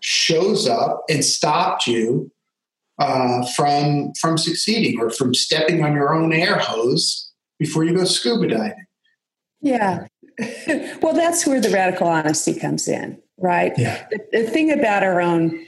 [0.00, 2.32] shows up and stopped you
[2.98, 8.04] uh, from from succeeding or from stepping on your own air hose before you go
[8.04, 8.86] scuba diving.
[9.60, 10.06] Yeah.
[11.02, 13.72] well, that's where the radical honesty comes in, right?
[13.76, 14.06] Yeah.
[14.10, 15.66] The, the thing about our own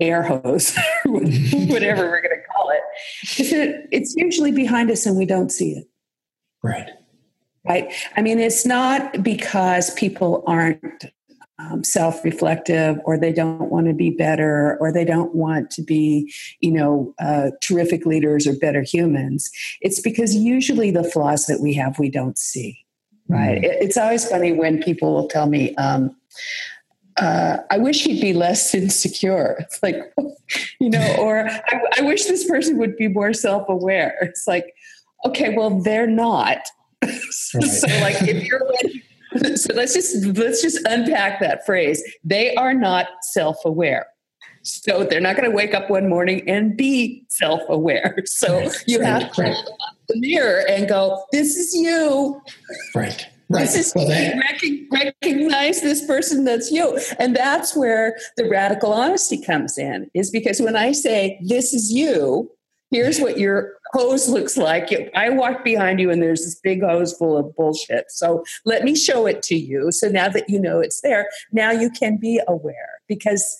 [0.00, 5.16] air hose, whatever we're going to call it, is that it's usually behind us and
[5.16, 5.88] we don't see it.
[6.62, 6.90] Right.
[7.66, 7.92] Right.
[8.16, 11.06] I mean, it's not because people aren't
[11.58, 16.32] um, self-reflective or they don't want to be better or they don't want to be
[16.60, 21.74] you know uh, terrific leaders or better humans it's because usually the flaws that we
[21.74, 22.84] have we don't see
[23.28, 23.64] right mm.
[23.64, 26.14] it, it's always funny when people will tell me um,
[27.18, 29.56] uh, I wish he'd be less insecure.
[29.60, 29.96] It's like,
[30.80, 34.16] you know, or I, I wish this person would be more self aware.
[34.22, 34.74] It's like,
[35.24, 36.58] okay, well, they're not.
[37.30, 37.68] so, right.
[37.68, 38.62] so, like, if you're
[39.56, 42.02] so let's just let's just unpack that phrase.
[42.24, 44.06] They are not self aware.
[44.62, 48.16] So they're not going to wake up one morning and be self aware.
[48.24, 49.54] So you have to
[50.08, 52.40] the mirror and go, "This is you."
[52.94, 53.26] Right.
[53.50, 53.62] Right.
[53.62, 54.06] This is well,
[54.92, 57.00] recognize this person that's you.
[57.18, 61.90] And that's where the radical honesty comes in, is because when I say, this is
[61.90, 62.50] you,
[62.90, 65.10] here's what your hose looks like.
[65.14, 68.10] I walk behind you and there's this big hose full of bullshit.
[68.10, 69.92] So let me show it to you.
[69.92, 73.56] So now that you know it's there, now you can be aware because.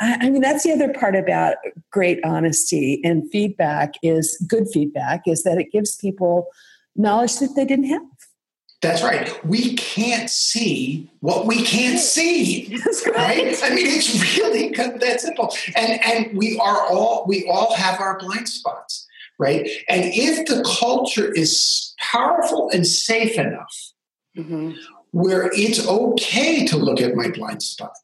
[0.00, 1.56] I mean, that's the other part about
[1.90, 6.48] great honesty and feedback is good feedback is that it gives people
[6.96, 8.02] knowledge that they didn't have.
[8.84, 9.44] That's right.
[9.46, 12.76] We can't see what we can't see.
[13.16, 13.56] right.
[13.62, 15.54] I mean, it's really that simple.
[15.74, 19.06] And and we are all we all have our blind spots,
[19.38, 19.66] right?
[19.88, 23.74] And if the culture is powerful and safe enough,
[24.36, 24.72] mm-hmm.
[25.12, 27.96] where it's okay to look at my blind spot,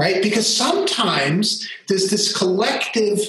[0.00, 0.22] right?
[0.22, 3.20] Because sometimes there's this collective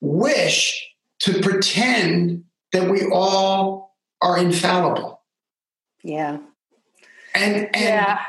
[0.00, 0.88] wish
[1.20, 5.14] to pretend that we all are infallible
[6.04, 6.38] yeah.
[7.34, 8.20] And, and yeah.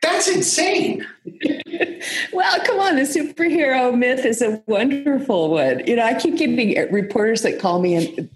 [0.00, 1.04] that's insane.
[2.32, 5.86] well, come on, the superhero myth is a wonderful one.
[5.86, 8.30] You know, I keep getting reporters that call me and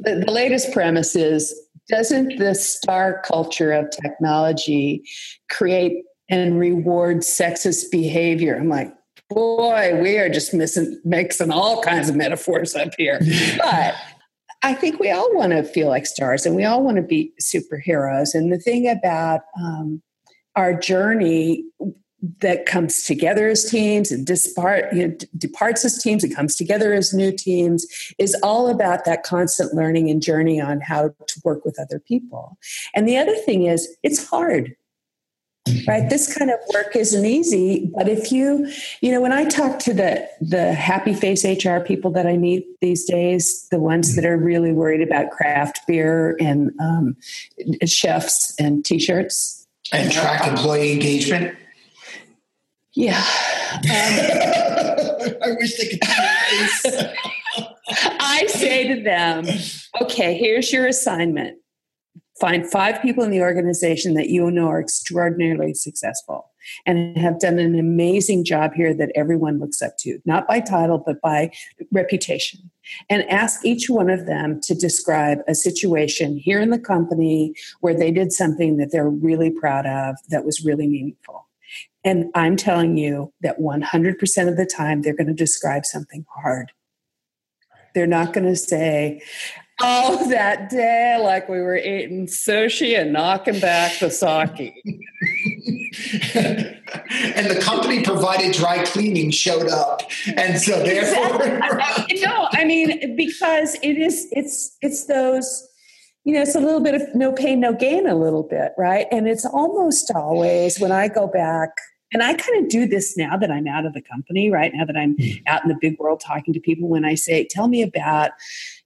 [0.00, 1.54] the, the latest premise is
[1.88, 5.02] doesn't the star culture of technology
[5.50, 8.56] create and reward sexist behavior?
[8.56, 8.92] I'm like,
[9.28, 13.20] boy, we are just missing, mixing all kinds of metaphors up here.
[13.58, 13.94] but
[14.62, 17.32] I think we all want to feel like stars and we all want to be
[17.40, 18.34] superheroes.
[18.34, 20.02] And the thing about um,
[20.56, 21.64] our journey
[22.40, 26.92] that comes together as teams and dispart, you know, departs as teams and comes together
[26.92, 27.86] as new teams
[28.18, 32.58] is all about that constant learning and journey on how to work with other people.
[32.94, 34.74] And the other thing is, it's hard
[35.86, 36.08] right?
[36.10, 39.92] This kind of work isn't easy but if you you know when i talk to
[39.92, 44.36] the the happy face hr people that i meet these days the ones that are
[44.36, 47.16] really worried about craft beer and um,
[47.84, 49.66] chefs and t-shirts.
[49.90, 51.56] And track employee engagement?
[52.94, 53.18] Yeah.
[53.18, 53.82] Um,
[55.42, 56.00] i wish they could
[58.20, 59.46] i say to them
[60.00, 61.58] okay here's your assignment
[62.40, 66.50] find five people in the organization that you know are extraordinarily successful
[66.86, 71.02] and have done an amazing job here that everyone looks up to, not by title,
[71.04, 71.50] but by
[71.92, 72.70] reputation.
[73.10, 77.94] And ask each one of them to describe a situation here in the company where
[77.94, 81.46] they did something that they're really proud of that was really meaningful.
[82.04, 86.72] And I'm telling you that 100% of the time, they're going to describe something hard.
[87.94, 89.20] They're not going to say,
[89.80, 94.74] Oh, that day, like we were eating sushi and knocking back the sake.
[96.34, 100.02] and the company provided dry cleaning showed up.
[100.36, 101.38] And so therefore
[102.22, 105.68] No, I mean, because it is it's it's those
[106.24, 109.06] you know, it's a little bit of no pain, no gain, a little bit, right?
[109.10, 111.70] And it's almost always when I go back,
[112.12, 114.70] and I kind of do this now that I'm out of the company, right?
[114.74, 115.38] Now that I'm hmm.
[115.46, 118.32] out in the big world talking to people, when I say, tell me about,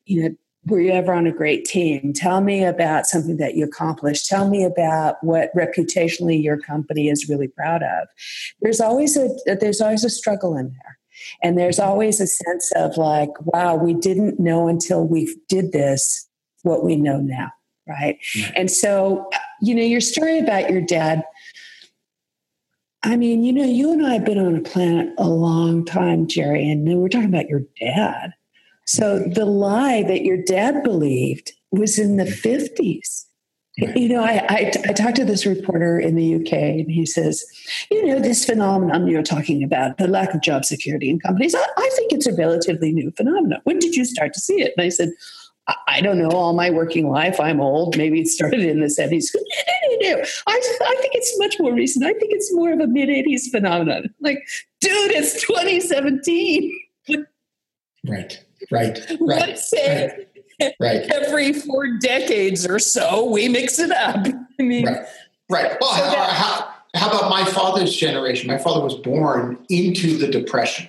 [0.04, 2.12] you know, were you ever on a great team?
[2.12, 4.28] Tell me about something that you accomplished.
[4.28, 8.08] Tell me about what reputationally your company is really proud of.
[8.60, 9.28] There's always a
[9.60, 10.98] there's always a struggle in there.
[11.42, 16.28] And there's always a sense of like, wow, we didn't know until we did this
[16.62, 17.52] what we know now.
[17.86, 18.18] Right.
[18.36, 18.52] Mm-hmm.
[18.56, 19.28] And so,
[19.60, 21.22] you know, your story about your dad,
[23.02, 26.28] I mean, you know, you and I have been on a planet a long time,
[26.28, 28.32] Jerry, and we're talking about your dad.
[28.92, 32.84] So the lie that your dad believed was in the mm-hmm.
[32.84, 33.24] 50s.
[33.78, 37.42] You know, I, I, I, talked to this reporter in the UK, and he says,
[37.90, 41.66] you know, this phenomenon you're talking about, the lack of job security in companies, I,
[41.78, 43.62] I think it's a relatively new phenomenon.
[43.64, 44.74] When did you start to see it?
[44.76, 45.08] And I said,
[45.68, 47.96] I, I don't know, all my working life, I'm old.
[47.96, 49.34] Maybe it started in the 70s.
[49.90, 50.24] No, no, no.
[50.46, 52.04] I, I think it's much more recent.
[52.04, 54.14] I think it's more of a mid 80s phenomenon.
[54.20, 54.38] Like,
[54.80, 56.78] dude, it's 2017.
[58.04, 58.44] Right.
[58.70, 58.98] Right.
[59.20, 59.40] Right.
[59.40, 60.26] Let's say
[60.80, 61.02] right.
[61.12, 64.26] every four decades or so, we mix it up.
[64.60, 65.06] I mean, right.
[65.50, 65.76] Right.
[65.80, 68.48] Well, so how, that, how, how about my father's generation?
[68.48, 70.88] My father was born into the Depression,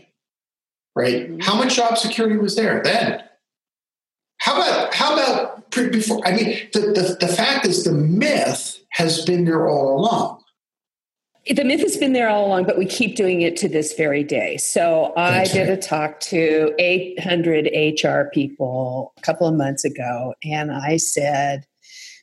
[0.95, 1.29] right?
[1.29, 1.39] Mm-hmm.
[1.41, 3.23] How much job security was there then?
[4.37, 6.25] How about how about before?
[6.27, 10.42] I mean, the, the, the fact is, the myth has been there all along
[11.49, 14.23] the myth has been there all along, but we keep doing it to this very
[14.23, 14.55] day.
[14.57, 17.69] So I did a talk to 800
[18.01, 21.65] HR people a couple of months ago, and I said,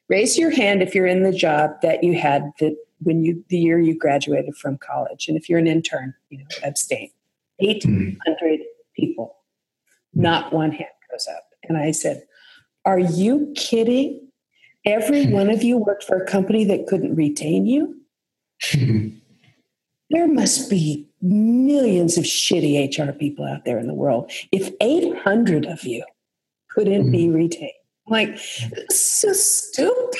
[0.08, 3.58] "Raise your hand if you're in the job that you had the when you the
[3.58, 7.10] year you graduated from college, and if you're an intern, you know, abstain."
[7.58, 8.62] 800 mm-hmm.
[8.96, 9.36] people,
[10.14, 12.22] not one hand goes up, and I said,
[12.86, 14.28] "Are you kidding?
[14.86, 17.99] Every one of you worked for a company that couldn't retain you."
[20.10, 24.30] there must be millions of shitty HR people out there in the world.
[24.52, 26.04] If 800 of you
[26.70, 27.12] couldn't mm-hmm.
[27.12, 27.72] be retained,
[28.06, 28.36] like,
[28.90, 30.18] so stupid.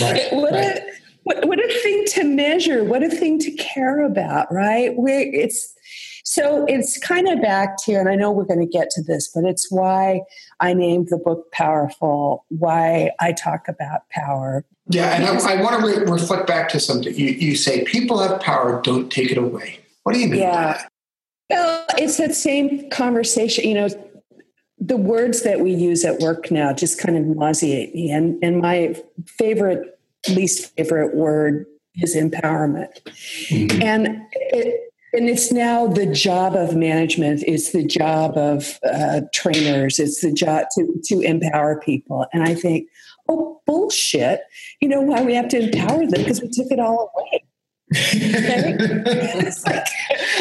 [0.00, 0.76] Right, what, right.
[0.76, 4.94] A, what, what a thing to measure, what a thing to care about, right?
[4.96, 5.74] Where it's
[6.24, 9.28] so it's kind of back to, and I know we're going to get to this,
[9.34, 10.22] but it's why
[10.60, 14.64] I named the book Powerful, why I talk about power.
[14.88, 17.14] Yeah, and I, I want to re- reflect back to something.
[17.14, 19.80] You, you say people have power, don't take it away.
[20.02, 20.40] What do you mean?
[20.40, 20.86] Yeah.
[21.48, 23.64] Well, it's that same conversation.
[23.64, 23.88] You know,
[24.78, 28.10] the words that we use at work now just kind of nauseate me.
[28.10, 28.96] And, and my
[29.26, 29.98] favorite,
[30.28, 31.66] least favorite word
[31.96, 33.00] is empowerment.
[33.48, 33.82] Mm-hmm.
[33.82, 37.42] And it, and it's now the job of management.
[37.46, 39.98] It's the job of uh, trainers.
[39.98, 42.26] It's the job to, to empower people.
[42.32, 42.88] And i think
[43.28, 44.42] oh bullshit.
[44.80, 46.22] You know why we have to empower them?
[46.22, 47.44] Because we took it all away.
[49.66, 49.86] Like,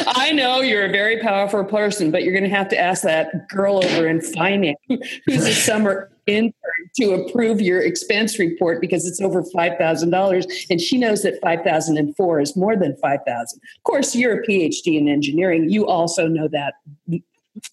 [0.07, 3.49] I know you're a very powerful person, but you're going to have to ask that
[3.49, 4.78] girl over in finance
[5.26, 6.53] who's a summer intern
[6.99, 12.55] to approve your expense report because it's over $5,000 and she knows that 5004 is
[12.55, 15.69] more than 5000 Of course, you're a PhD in engineering.
[15.69, 16.73] You also know that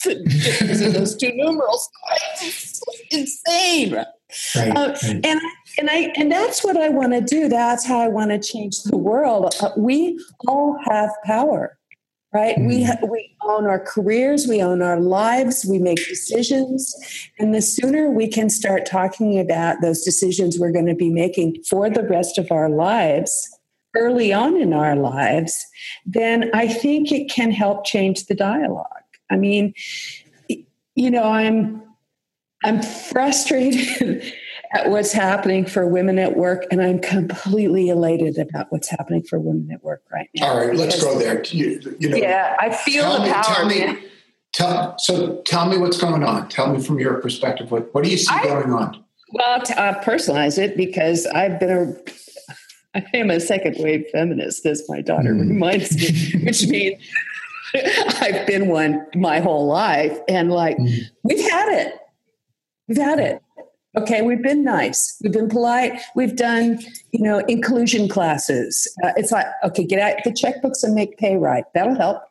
[0.04, 1.88] those two numerals.
[2.42, 3.94] It's insane.
[3.94, 5.24] Right, uh, right.
[5.24, 5.40] And
[5.78, 7.48] and I and that's what I want to do.
[7.48, 9.54] That's how I want to change the world.
[9.60, 10.18] Uh, we
[10.48, 11.75] all have power,
[12.37, 12.57] right?
[12.57, 12.66] Mm.
[12.66, 16.95] We we own our careers, we own our lives, we make decisions,
[17.39, 21.62] and the sooner we can start talking about those decisions we're going to be making
[21.68, 23.32] for the rest of our lives
[23.97, 25.64] early on in our lives,
[26.05, 28.87] then I think it can help change the dialogue.
[29.30, 29.72] I mean,
[30.95, 31.82] you know, I'm
[32.64, 34.22] I'm frustrated
[34.76, 39.38] at what's happening for women at work, and I'm completely elated about what's happening for
[39.38, 40.48] women at work right now.
[40.48, 41.42] All right, let's go there.
[41.44, 43.42] You, you know, yeah, I feel the me, power.
[43.44, 43.98] Tell me,
[44.52, 46.48] tell, so tell me what's going on.
[46.48, 49.02] Tell me from your perspective, what, what do you see I, going on?
[49.32, 52.10] Well, to uh, personalize it because I've been a
[52.96, 55.50] I am a second wave feminist, as my daughter mm.
[55.50, 57.02] reminds me, which means
[57.74, 60.18] I've been one my whole life.
[60.28, 61.00] And like, mm.
[61.22, 61.94] we've had it.
[62.88, 63.42] We've had it.
[63.97, 65.16] Okay, we've been nice.
[65.22, 66.01] We've been polite.
[66.14, 66.80] We've done,
[67.12, 68.86] you know, inclusion classes.
[69.03, 71.64] Uh, it's like, okay, get out the checkbooks and make pay right.
[71.72, 72.22] That'll help.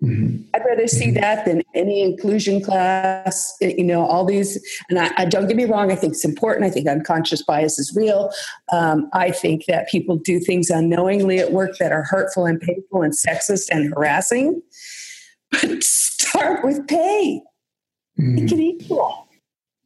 [0.00, 0.42] Mm-hmm.
[0.54, 3.56] I'd rather see that than any inclusion class.
[3.60, 4.60] You know, all these.
[4.88, 5.92] And I, I, don't get me wrong.
[5.92, 6.66] I think it's important.
[6.66, 8.30] I think unconscious bias is real.
[8.72, 13.02] Um, I think that people do things unknowingly at work that are hurtful and painful
[13.02, 14.60] and sexist and harassing.
[15.50, 17.42] But start with pay.
[18.18, 18.34] Mm-hmm.
[18.34, 19.28] Make it equal.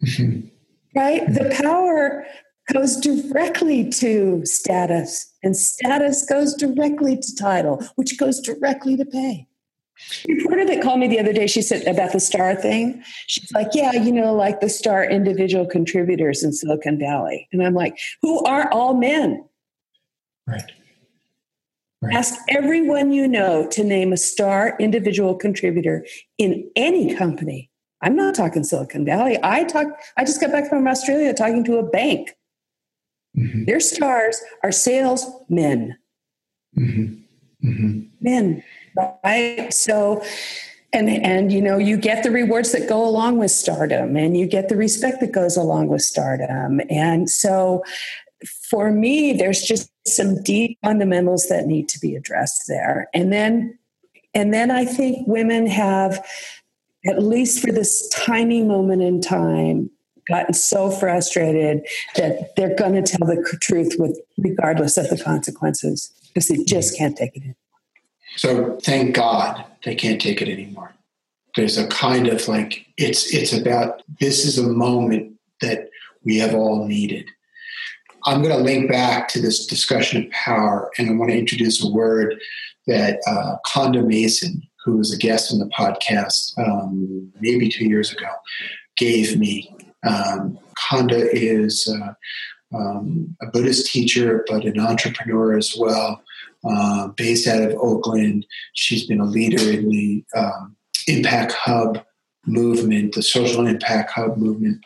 [0.02, 0.48] Mm-hmm.
[0.96, 1.26] Right.
[1.26, 2.26] The power
[2.72, 9.46] goes directly to status, and status goes directly to title, which goes directly to pay
[10.28, 13.02] A reporter that called me the other day, she said about the star thing.
[13.26, 17.48] She's like, Yeah, you know, like the star individual contributors in Silicon Valley.
[17.52, 19.44] And I'm like, Who are all men?
[20.46, 20.72] Right.
[22.02, 22.14] right.
[22.14, 26.06] Ask everyone you know to name a star individual contributor
[26.38, 27.70] in any company.
[28.02, 29.38] I'm not talking Silicon Valley.
[29.42, 29.86] I talk
[30.16, 32.36] I just got back from Australia talking to a bank.
[33.36, 33.64] Mm-hmm.
[33.64, 35.96] Their stars are salesmen.
[36.78, 37.68] Mm-hmm.
[37.68, 38.00] Mm-hmm.
[38.20, 38.62] Men
[38.96, 39.72] right?
[39.72, 40.22] So,
[40.92, 44.46] and and you know you get the rewards that go along with stardom, and you
[44.46, 47.84] get the respect that goes along with stardom, and so
[48.68, 53.78] for me, there's just some deep fundamentals that need to be addressed there, and then
[54.34, 56.24] and then I think women have
[57.08, 59.90] at least for this tiny moment in time
[60.28, 61.86] gotten so frustrated
[62.16, 66.96] that they're going to tell the truth with regardless of the consequences because they just
[66.98, 67.54] can't take it in
[68.36, 70.94] so thank God they can't take it anymore.
[71.56, 75.88] There's a kind of like it's it's about this is a moment that
[76.22, 77.26] we have all needed.
[78.26, 81.82] I'm going to link back to this discussion of power, and I want to introduce
[81.82, 82.38] a word
[82.86, 88.12] that uh, Konda Mason, who was a guest on the podcast um, maybe two years
[88.12, 88.28] ago,
[88.96, 89.74] gave me.
[90.06, 96.22] Um, Konda is uh, um, a Buddhist teacher, but an entrepreneur as well
[96.64, 98.46] uh, based out of Oakland.
[98.74, 100.76] She's been a leader in the um,
[101.08, 102.04] Impact Hub
[102.46, 104.84] movement, the Social Impact Hub movement.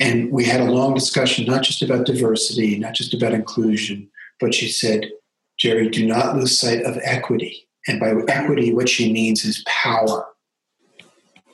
[0.00, 4.10] And we had a long discussion, not just about diversity, not just about inclusion,
[4.40, 5.06] but she said,
[5.56, 7.67] Jerry, do not lose sight of equity.
[7.88, 10.26] And by equity, what she means is power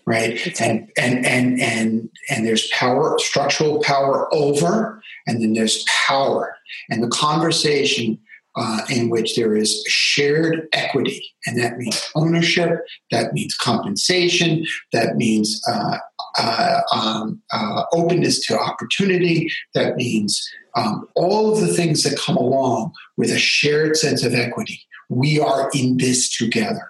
[0.07, 6.55] right and and and and and there's power structural power over and then there's power
[6.91, 8.18] and the conversation
[8.57, 15.16] uh, in which there is shared equity, and that means ownership, that means compensation, that
[15.16, 15.99] means uh,
[16.39, 22.37] uh, um, uh, openness to opportunity, that means um, all of the things that come
[22.37, 24.80] along with a shared sense of equity.
[25.09, 26.88] We are in this together.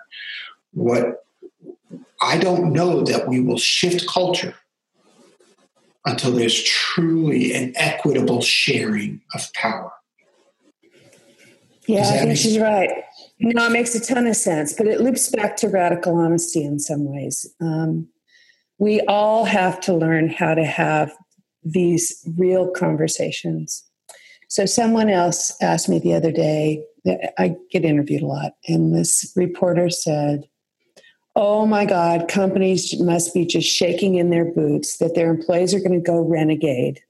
[0.73, 1.25] What
[2.21, 4.55] I don't know that we will shift culture
[6.07, 9.93] until there's truly an equitable sharing of power.
[11.87, 12.91] Yeah, I think she's right.
[13.41, 16.79] No, it makes a ton of sense, but it loops back to radical honesty in
[16.79, 17.47] some ways.
[17.61, 18.09] Um,
[18.79, 21.13] we all have to learn how to have
[21.63, 23.85] these real conversations.
[24.49, 29.33] So, someone else asked me the other day, I get interviewed a lot, and this
[29.37, 30.49] reporter said,
[31.37, 35.81] Oh my God, companies must be just shaking in their boots that their employees are
[35.81, 37.01] going to go renegade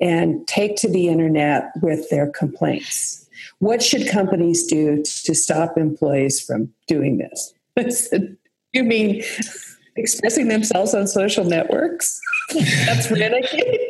[0.00, 3.28] and take to the internet with their complaints
[3.58, 7.54] What should companies do to stop employees from doing this?
[8.72, 9.22] you mean
[9.96, 12.20] expressing themselves on social networks?
[12.86, 13.80] That's renegade.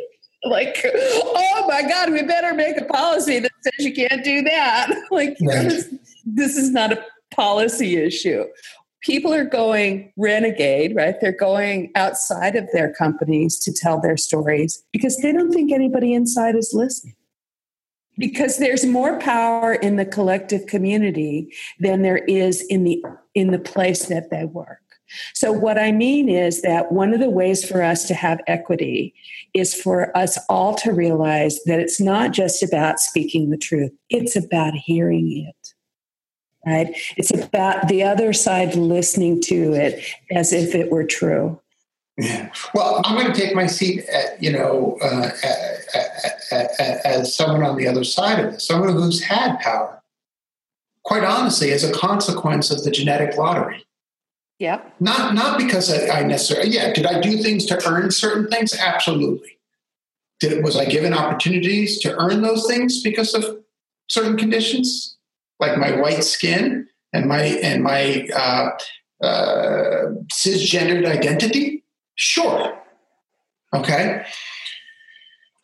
[0.50, 4.90] like, oh my God, we better make a policy that says you can't do that.
[5.10, 5.68] Like, right.
[5.68, 5.94] this,
[6.24, 8.44] this is not a policy issue.
[9.02, 11.14] People are going renegade, right?
[11.20, 16.12] They're going outside of their companies to tell their stories because they don't think anybody
[16.12, 17.14] inside is listening.
[18.18, 23.02] Because there's more power in the collective community than there is in the
[23.34, 24.80] in the place that they work.
[25.34, 29.14] So, what I mean is that one of the ways for us to have equity
[29.54, 34.36] is for us all to realize that it's not just about speaking the truth, it's
[34.36, 35.74] about hearing it.
[36.66, 36.96] Right?
[37.16, 41.60] It's about the other side listening to it as if it were true.
[42.18, 42.50] Yeah.
[42.74, 45.30] Well, I'm going to take my seat, at, you know, uh,
[47.04, 50.02] as someone on the other side of this, someone who's had power.
[51.04, 53.84] Quite honestly, as a consequence of the genetic lottery.
[54.58, 54.94] Yep.
[55.00, 56.92] Not not because I, I, necessarily yeah.
[56.92, 58.74] Did I do things to earn certain things?
[58.74, 59.58] Absolutely.
[60.40, 63.58] Did was I given opportunities to earn those things because of
[64.08, 65.16] certain conditions,
[65.60, 68.70] like my white skin and my and my uh,
[69.22, 71.84] uh, cisgendered identity?
[72.14, 72.78] Sure.
[73.74, 74.24] Okay.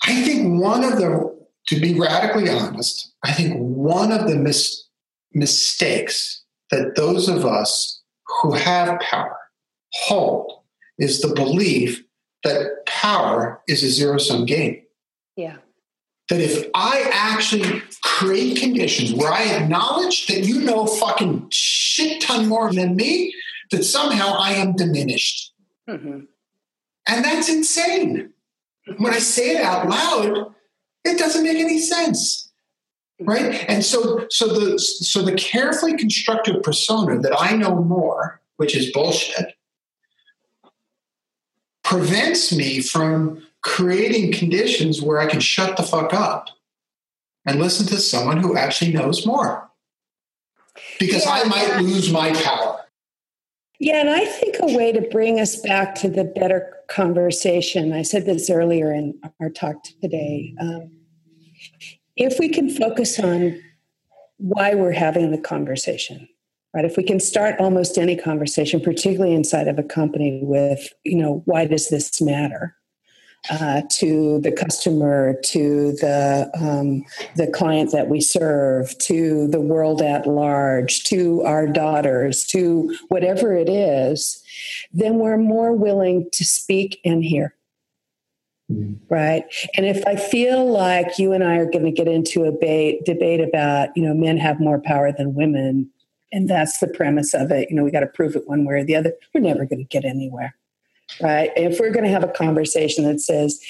[0.04, 1.32] I think one of the
[1.68, 4.84] to be radically honest, I think one of the mis-
[5.32, 8.01] mistakes that those of us
[8.40, 9.36] who have power
[9.92, 10.52] hold
[10.98, 12.02] is the belief
[12.44, 14.82] that power is a zero sum game.
[15.36, 15.56] Yeah.
[16.28, 22.48] That if I actually create conditions where I acknowledge that you know fucking shit ton
[22.48, 23.34] more than me,
[23.70, 25.52] that somehow I am diminished.
[25.88, 26.20] Mm-hmm.
[27.08, 28.32] And that's insane.
[28.98, 30.54] When I say it out loud,
[31.04, 32.41] it doesn't make any sense
[33.20, 33.64] right?
[33.68, 38.92] And so so the so the carefully constructed persona that i know more which is
[38.92, 39.54] bullshit
[41.82, 46.48] prevents me from creating conditions where i can shut the fuck up
[47.44, 49.70] and listen to someone who actually knows more.
[50.98, 51.32] Because yeah.
[51.32, 52.78] i might lose my power.
[53.78, 58.02] Yeah, and I think a way to bring us back to the better conversation, I
[58.02, 60.92] said this earlier in our talk today, um,
[62.16, 63.60] if we can focus on
[64.38, 66.28] why we're having the conversation
[66.74, 66.84] right?
[66.84, 71.42] If we can start almost any conversation particularly inside of a company with you know
[71.44, 72.76] why does this matter
[73.50, 77.04] uh, to the customer to the um,
[77.36, 83.54] the client that we serve to the world at large to our daughters to whatever
[83.54, 84.42] it is
[84.92, 87.54] then we're more willing to speak and hear
[89.08, 89.44] Right.
[89.76, 93.40] And if I feel like you and I are going to get into a debate,
[93.40, 95.90] about, you know, men have more power than women,
[96.32, 98.74] and that's the premise of it, you know, we got to prove it one way
[98.74, 100.54] or the other, we're never going to get anywhere.
[101.20, 101.50] Right.
[101.56, 103.60] If we're going to have a conversation that says,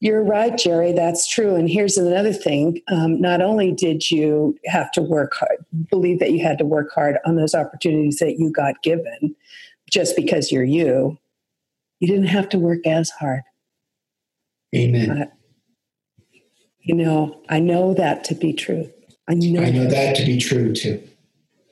[0.00, 1.54] you're right, Jerry, that's true.
[1.54, 6.32] And here's another thing um, not only did you have to work hard, believe that
[6.32, 9.34] you had to work hard on those opportunities that you got given
[9.90, 11.16] just because you're you,
[12.00, 13.42] you didn't have to work as hard
[14.74, 15.10] Amen.
[15.10, 15.26] Uh,
[16.80, 18.90] you know, I know that to be true.
[19.28, 21.02] I know, I know that to be true too.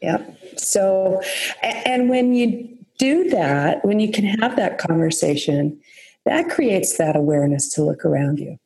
[0.02, 0.38] Yep.
[0.56, 1.20] So,
[1.62, 2.68] and when you
[2.98, 5.80] do that, when you can have that conversation,
[6.24, 8.58] that creates that awareness to look around you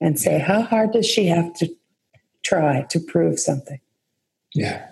[0.00, 1.68] and say, how hard does she have to
[2.42, 3.80] try to prove something?
[4.54, 4.86] Yeah.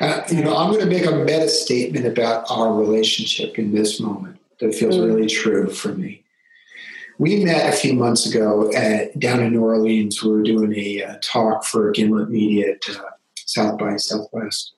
[0.00, 4.00] Uh, you know, I'm going to make a meta statement about our relationship in this
[4.00, 5.04] moment that feels mm.
[5.04, 6.22] really true for me
[7.18, 10.22] we met a few months ago at, down in New Orleans.
[10.22, 13.02] We were doing a uh, talk for Gimlet Media at uh,
[13.36, 14.74] South by Southwest.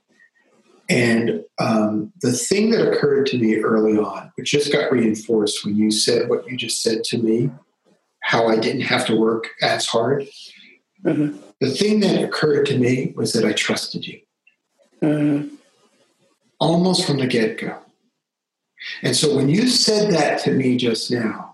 [0.89, 5.77] And um, the thing that occurred to me early on, which just got reinforced when
[5.77, 7.51] you said what you just said to me,
[8.23, 10.27] how I didn't have to work as hard.
[11.05, 11.39] Mm-hmm.
[11.61, 14.21] The thing that occurred to me was that I trusted you.
[15.03, 15.55] Mm-hmm.
[16.61, 17.79] Almost from the get go.
[19.03, 21.48] And so when you said that to me just now,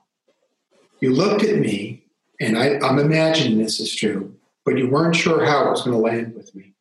[1.05, 2.03] you looked at me,
[2.41, 4.35] and I, am I'm imagining this is true,
[4.65, 6.73] but you weren't sure how it was going to land with me.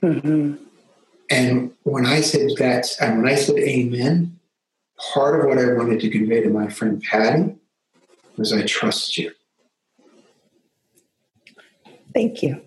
[0.00, 0.62] Mm-hmm.
[1.30, 4.38] And when I said that, and when I said amen,
[5.12, 7.56] part of what I wanted to convey to my friend Patty
[8.36, 9.32] was I trust you.
[12.14, 12.62] Thank you.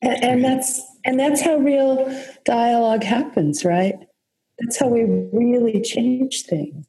[0.00, 2.08] And, and that's and that's how real
[2.44, 3.96] dialogue happens, right?
[4.60, 5.02] That's how we
[5.32, 6.86] really change things.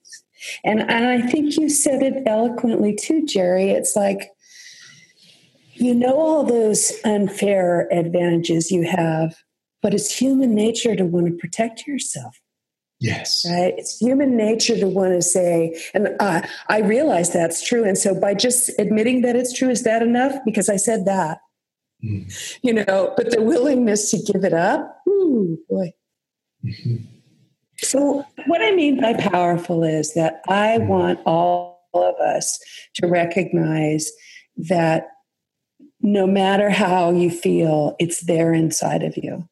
[0.64, 3.72] And, and I think you said it eloquently too, Jerry.
[3.72, 4.30] It's like,
[5.74, 9.36] You know all those unfair advantages you have,
[9.82, 12.36] but it's human nature to want to protect yourself.
[13.00, 13.46] Yes.
[13.50, 13.74] Right.
[13.78, 17.86] It's human nature to want to say, and uh, I realize that's true.
[17.86, 20.36] And so by just admitting that it's true, is that enough?
[20.44, 21.38] Because I said that.
[22.04, 22.58] Mm.
[22.62, 25.94] You know, but the willingness to give it up, ooh, boy.
[26.66, 26.96] Mm-hmm.
[27.90, 30.86] So, what I mean by powerful is that I mm.
[30.86, 32.60] want all of us
[32.96, 34.12] to recognize
[34.58, 35.08] that
[36.02, 39.50] no matter how you feel, it's there inside of you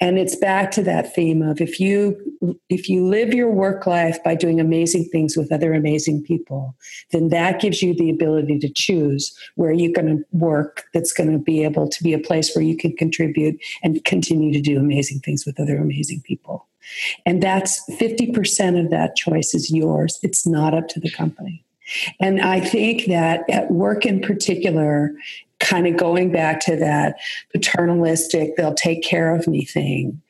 [0.00, 2.20] and it's back to that theme of if you
[2.68, 6.74] if you live your work life by doing amazing things with other amazing people
[7.12, 11.30] then that gives you the ability to choose where you're going to work that's going
[11.30, 14.78] to be able to be a place where you can contribute and continue to do
[14.78, 16.66] amazing things with other amazing people
[17.26, 21.64] and that's 50% of that choice is yours it's not up to the company
[22.20, 25.14] and I think that at work in particular,
[25.60, 27.16] kind of going back to that
[27.52, 30.20] paternalistic, they'll take care of me thing.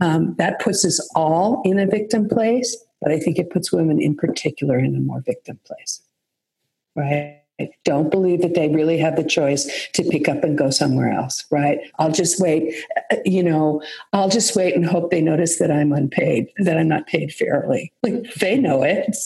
[0.00, 4.00] Um, that puts us all in a victim place, but I think it puts women
[4.00, 6.00] in particular in a more victim place.
[6.94, 7.35] Right?
[7.60, 11.10] I don't believe that they really have the choice to pick up and go somewhere
[11.10, 11.78] else, right?
[11.98, 12.74] I'll just wait,
[13.10, 13.82] uh, you know,
[14.12, 17.92] I'll just wait and hope they notice that I'm unpaid, that I'm not paid fairly.
[18.02, 19.16] Like they know it.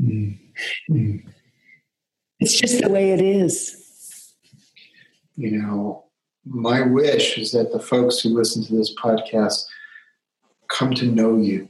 [0.00, 1.28] Mm-hmm.
[2.40, 3.80] It's just the way it is
[5.36, 6.04] you know,
[6.44, 9.64] my wish is that the folks who listen to this podcast
[10.68, 11.68] come to know you.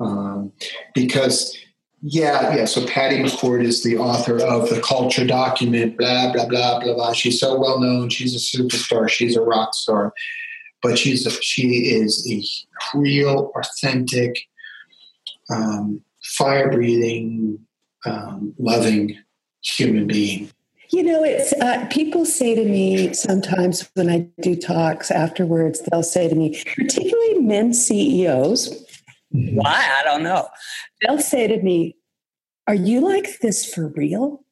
[0.00, 0.52] Um,
[0.94, 1.56] because,
[2.02, 6.78] yeah, yeah, so Patty McCord is the author of the culture document, blah, blah, blah,
[6.80, 7.12] blah, blah.
[7.12, 8.08] She's so well known.
[8.08, 9.08] She's a superstar.
[9.08, 10.12] She's a rock star.
[10.80, 14.38] But she's a, she is a real, authentic,
[15.50, 17.58] um, fire breathing,
[18.06, 19.18] um, loving
[19.62, 20.50] human being.
[20.90, 26.02] You know, it's uh, people say to me sometimes when I do talks afterwards, they'll
[26.02, 28.86] say to me, particularly men CEOs.
[29.30, 29.96] Why?
[29.98, 30.48] I don't know.
[31.02, 31.96] They'll say to me,
[32.66, 34.44] Are you like this for real?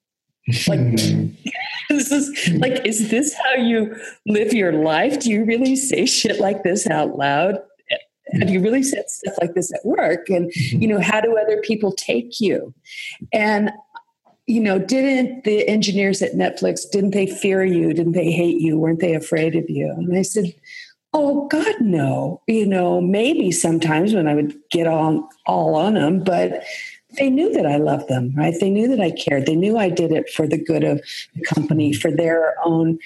[0.66, 0.81] Like,
[1.89, 3.97] this is like, is this how you
[4.27, 5.20] live your life?
[5.20, 7.59] Do you really say shit like this out loud?
[8.41, 10.29] Have you really said stuff like this at work?
[10.29, 10.83] And, mm-hmm.
[10.83, 12.74] you know, how do other people take you?
[13.33, 13.70] And
[14.47, 17.93] you know, didn't the engineers at Netflix, didn't they fear you?
[17.93, 18.79] Didn't they hate you?
[18.79, 19.91] Weren't they afraid of you?
[19.91, 20.55] And I said,
[21.18, 22.42] Oh God, no.
[22.46, 26.62] You know, maybe sometimes when I would get on all on them, but
[27.16, 28.54] they knew that I loved them, right?
[28.60, 29.46] They knew that I cared.
[29.46, 31.00] They knew I did it for the good of
[31.34, 32.98] the company, for their own,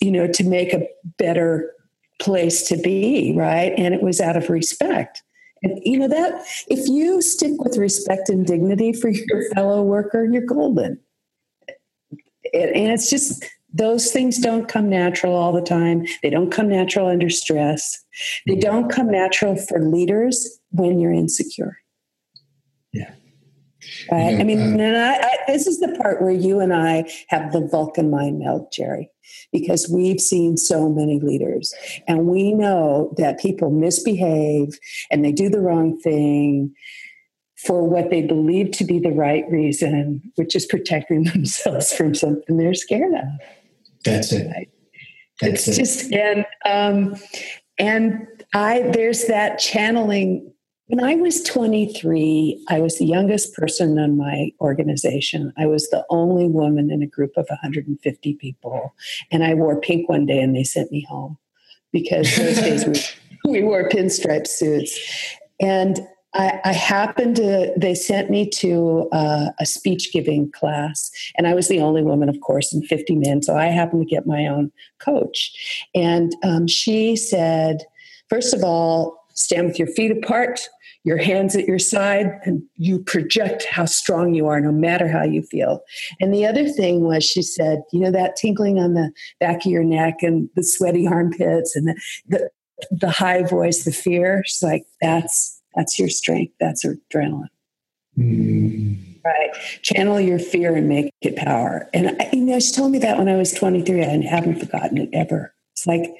[0.00, 0.86] you know, to make a
[1.18, 1.72] better
[2.20, 3.72] place to be, right?
[3.76, 5.24] And it was out of respect.
[5.64, 10.24] And you know that if you stick with respect and dignity for your fellow worker,
[10.24, 11.00] you're golden.
[12.52, 13.44] And it's just
[13.74, 16.06] those things don't come natural all the time.
[16.22, 18.02] They don't come natural under stress.
[18.46, 21.78] They don't come natural for leaders when you're insecure.
[22.92, 23.12] Yeah.
[24.10, 24.40] Right.
[24.40, 27.52] I mean, uh, and I, I, this is the part where you and I have
[27.52, 29.10] the Vulcan mind meld, Jerry
[29.52, 31.72] because we've seen so many leaders
[32.06, 34.78] and we know that people misbehave
[35.10, 36.74] and they do the wrong thing
[37.56, 42.56] for what they believe to be the right reason, which is protecting themselves from something
[42.56, 43.24] they're scared of.
[44.04, 44.70] That's it.
[45.40, 45.80] That's it's it.
[45.80, 47.16] just and um,
[47.78, 50.54] and I there's that channeling
[50.88, 55.52] when I was 23, I was the youngest person in my organization.
[55.56, 58.94] I was the only woman in a group of 150 people.
[59.30, 61.38] And I wore pink one day and they sent me home
[61.90, 62.86] because those days
[63.44, 64.98] we, we wore pinstripe suits.
[65.58, 66.00] And
[66.34, 71.54] I, I, happened to, they sent me to uh, a speech giving class, and I
[71.54, 73.42] was the only woman, of course, and 50 men.
[73.42, 75.86] So I happened to get my own coach.
[75.94, 77.84] And um, she said,
[78.28, 80.68] first of all, stand with your feet apart,
[81.04, 85.22] your hands at your side, and you project how strong you are no matter how
[85.22, 85.80] you feel.
[86.20, 89.70] And the other thing was, she said, you know, that tinkling on the back of
[89.70, 92.50] your neck and the sweaty armpits and the, the,
[92.90, 94.42] the high voice, the fear.
[94.46, 96.54] She's like, that's that's your strength.
[96.60, 97.48] That's adrenaline.
[98.18, 98.98] Mm.
[99.24, 99.54] Right.
[99.82, 101.88] Channel your fear and make it power.
[101.94, 104.04] And I, you know, she told me that when I was 23.
[104.04, 105.54] I haven't forgotten it ever.
[105.72, 106.14] It's like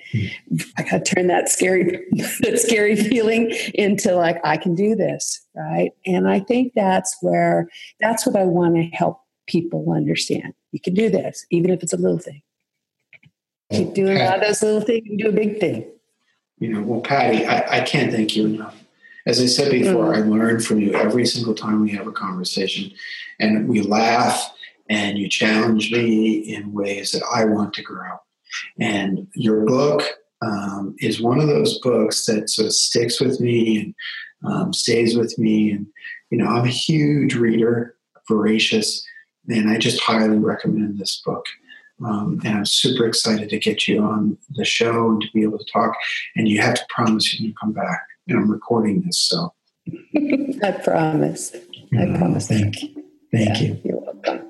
[0.78, 2.04] I got to turn that scary,
[2.40, 5.92] that scary feeling into like I can do this, right?
[6.06, 7.68] And I think that's where
[8.00, 10.54] that's what I want to help people understand.
[10.72, 12.42] You can do this, even if it's a little thing.
[13.70, 15.88] Keep doing a lot of those little things and do a big thing.
[16.58, 18.83] You know, well, Patty, I, I can't thank you enough.
[19.26, 20.16] As I said before, mm.
[20.16, 22.92] I learn from you every single time we have a conversation,
[23.40, 24.52] and we laugh
[24.90, 28.20] and you challenge me in ways that I want to grow.
[28.78, 30.02] And your book
[30.42, 35.16] um, is one of those books that sort of sticks with me and um, stays
[35.16, 35.72] with me.
[35.72, 35.86] And,
[36.30, 37.96] you know, I'm a huge reader,
[38.28, 39.06] voracious,
[39.48, 41.46] and I just highly recommend this book.
[42.04, 45.58] Um, and I'm super excited to get you on the show and to be able
[45.58, 45.96] to talk.
[46.36, 48.02] And you have to promise you're going to come back.
[48.28, 49.52] And I'm recording this, so.
[50.62, 51.54] I promise.
[51.96, 52.48] I Oh, promise.
[52.48, 53.04] thank you.
[53.30, 53.80] Thank Yeah, you.
[53.84, 54.40] You're welcome.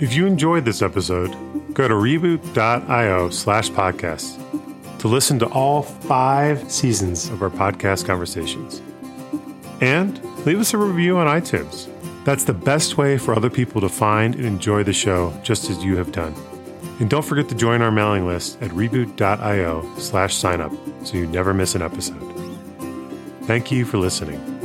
[0.00, 1.30] If you enjoyed this episode,
[1.74, 4.38] go to reboot.io slash podcast
[5.00, 8.80] to listen to all five seasons of our podcast conversations.
[9.80, 11.88] And leave us a review on iTunes.
[12.24, 15.82] That's the best way for other people to find and enjoy the show just as
[15.84, 16.34] you have done.
[17.00, 20.72] And don't forget to join our mailing list at reboot.io slash sign up
[21.04, 22.20] so you never miss an episode.
[23.42, 24.58] Thank you for listening.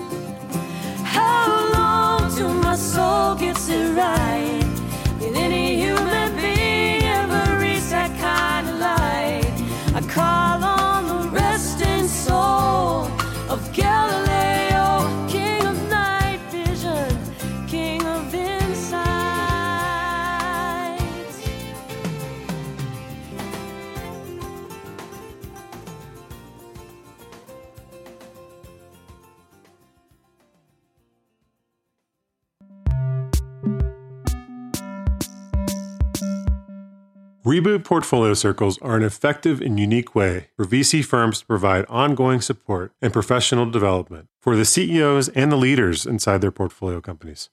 [37.45, 42.39] Reboot portfolio circles are an effective and unique way for VC firms to provide ongoing
[42.39, 47.49] support and professional development for the CEOs and the leaders inside their portfolio companies.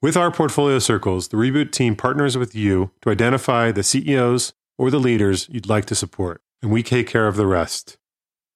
[0.00, 4.90] With our portfolio circles, the Reboot team partners with you to identify the CEOs or
[4.90, 7.98] the leaders you'd like to support, and we take care of the rest.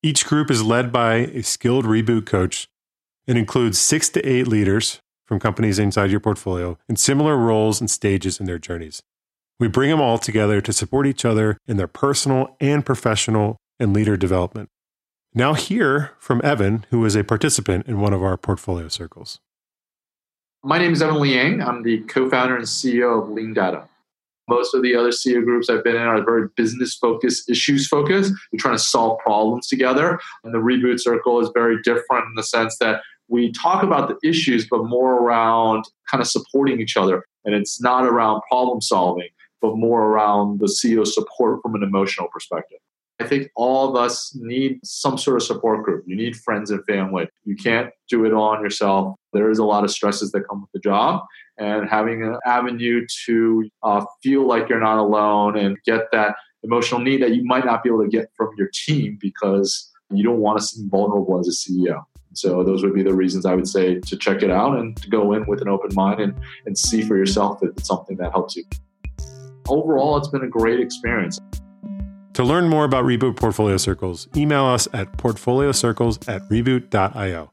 [0.02, 2.66] Each group is led by a skilled Reboot coach
[3.28, 7.90] and includes six to eight leaders from companies inside your portfolio in similar roles and
[7.90, 9.02] stages in their journeys.
[9.62, 13.94] We bring them all together to support each other in their personal and professional and
[13.94, 14.70] leader development.
[15.34, 19.38] Now, hear from Evan, who is a participant in one of our portfolio circles.
[20.64, 21.62] My name is Evan Liang.
[21.62, 23.84] I'm the co-founder and CEO of Lean Data.
[24.48, 28.32] Most of the other CEO groups I've been in are very business focused, issues focused.
[28.52, 30.18] We're trying to solve problems together.
[30.42, 34.28] And the Reboot Circle is very different in the sense that we talk about the
[34.28, 37.24] issues, but more around kind of supporting each other.
[37.44, 39.28] And it's not around problem solving,
[39.62, 42.78] but more around the CEO support from an emotional perspective.
[43.20, 46.04] I think all of us need some sort of support group.
[46.06, 47.28] You need friends and family.
[47.44, 49.14] You can't do it all on yourself.
[49.32, 51.24] There is a lot of stresses that come with the job,
[51.56, 56.34] and having an avenue to uh, feel like you're not alone and get that
[56.64, 60.24] emotional need that you might not be able to get from your team because you
[60.24, 62.02] don't want to seem vulnerable as a CEO.
[62.34, 65.08] So those would be the reasons I would say to check it out and to
[65.08, 66.34] go in with an open mind and,
[66.66, 68.64] and see for yourself if it's something that helps you.
[69.68, 71.38] Overall, it's been a great experience.
[72.34, 77.52] To learn more about Reboot Portfolio Circles, email us at portfoliocircles at reboot.io.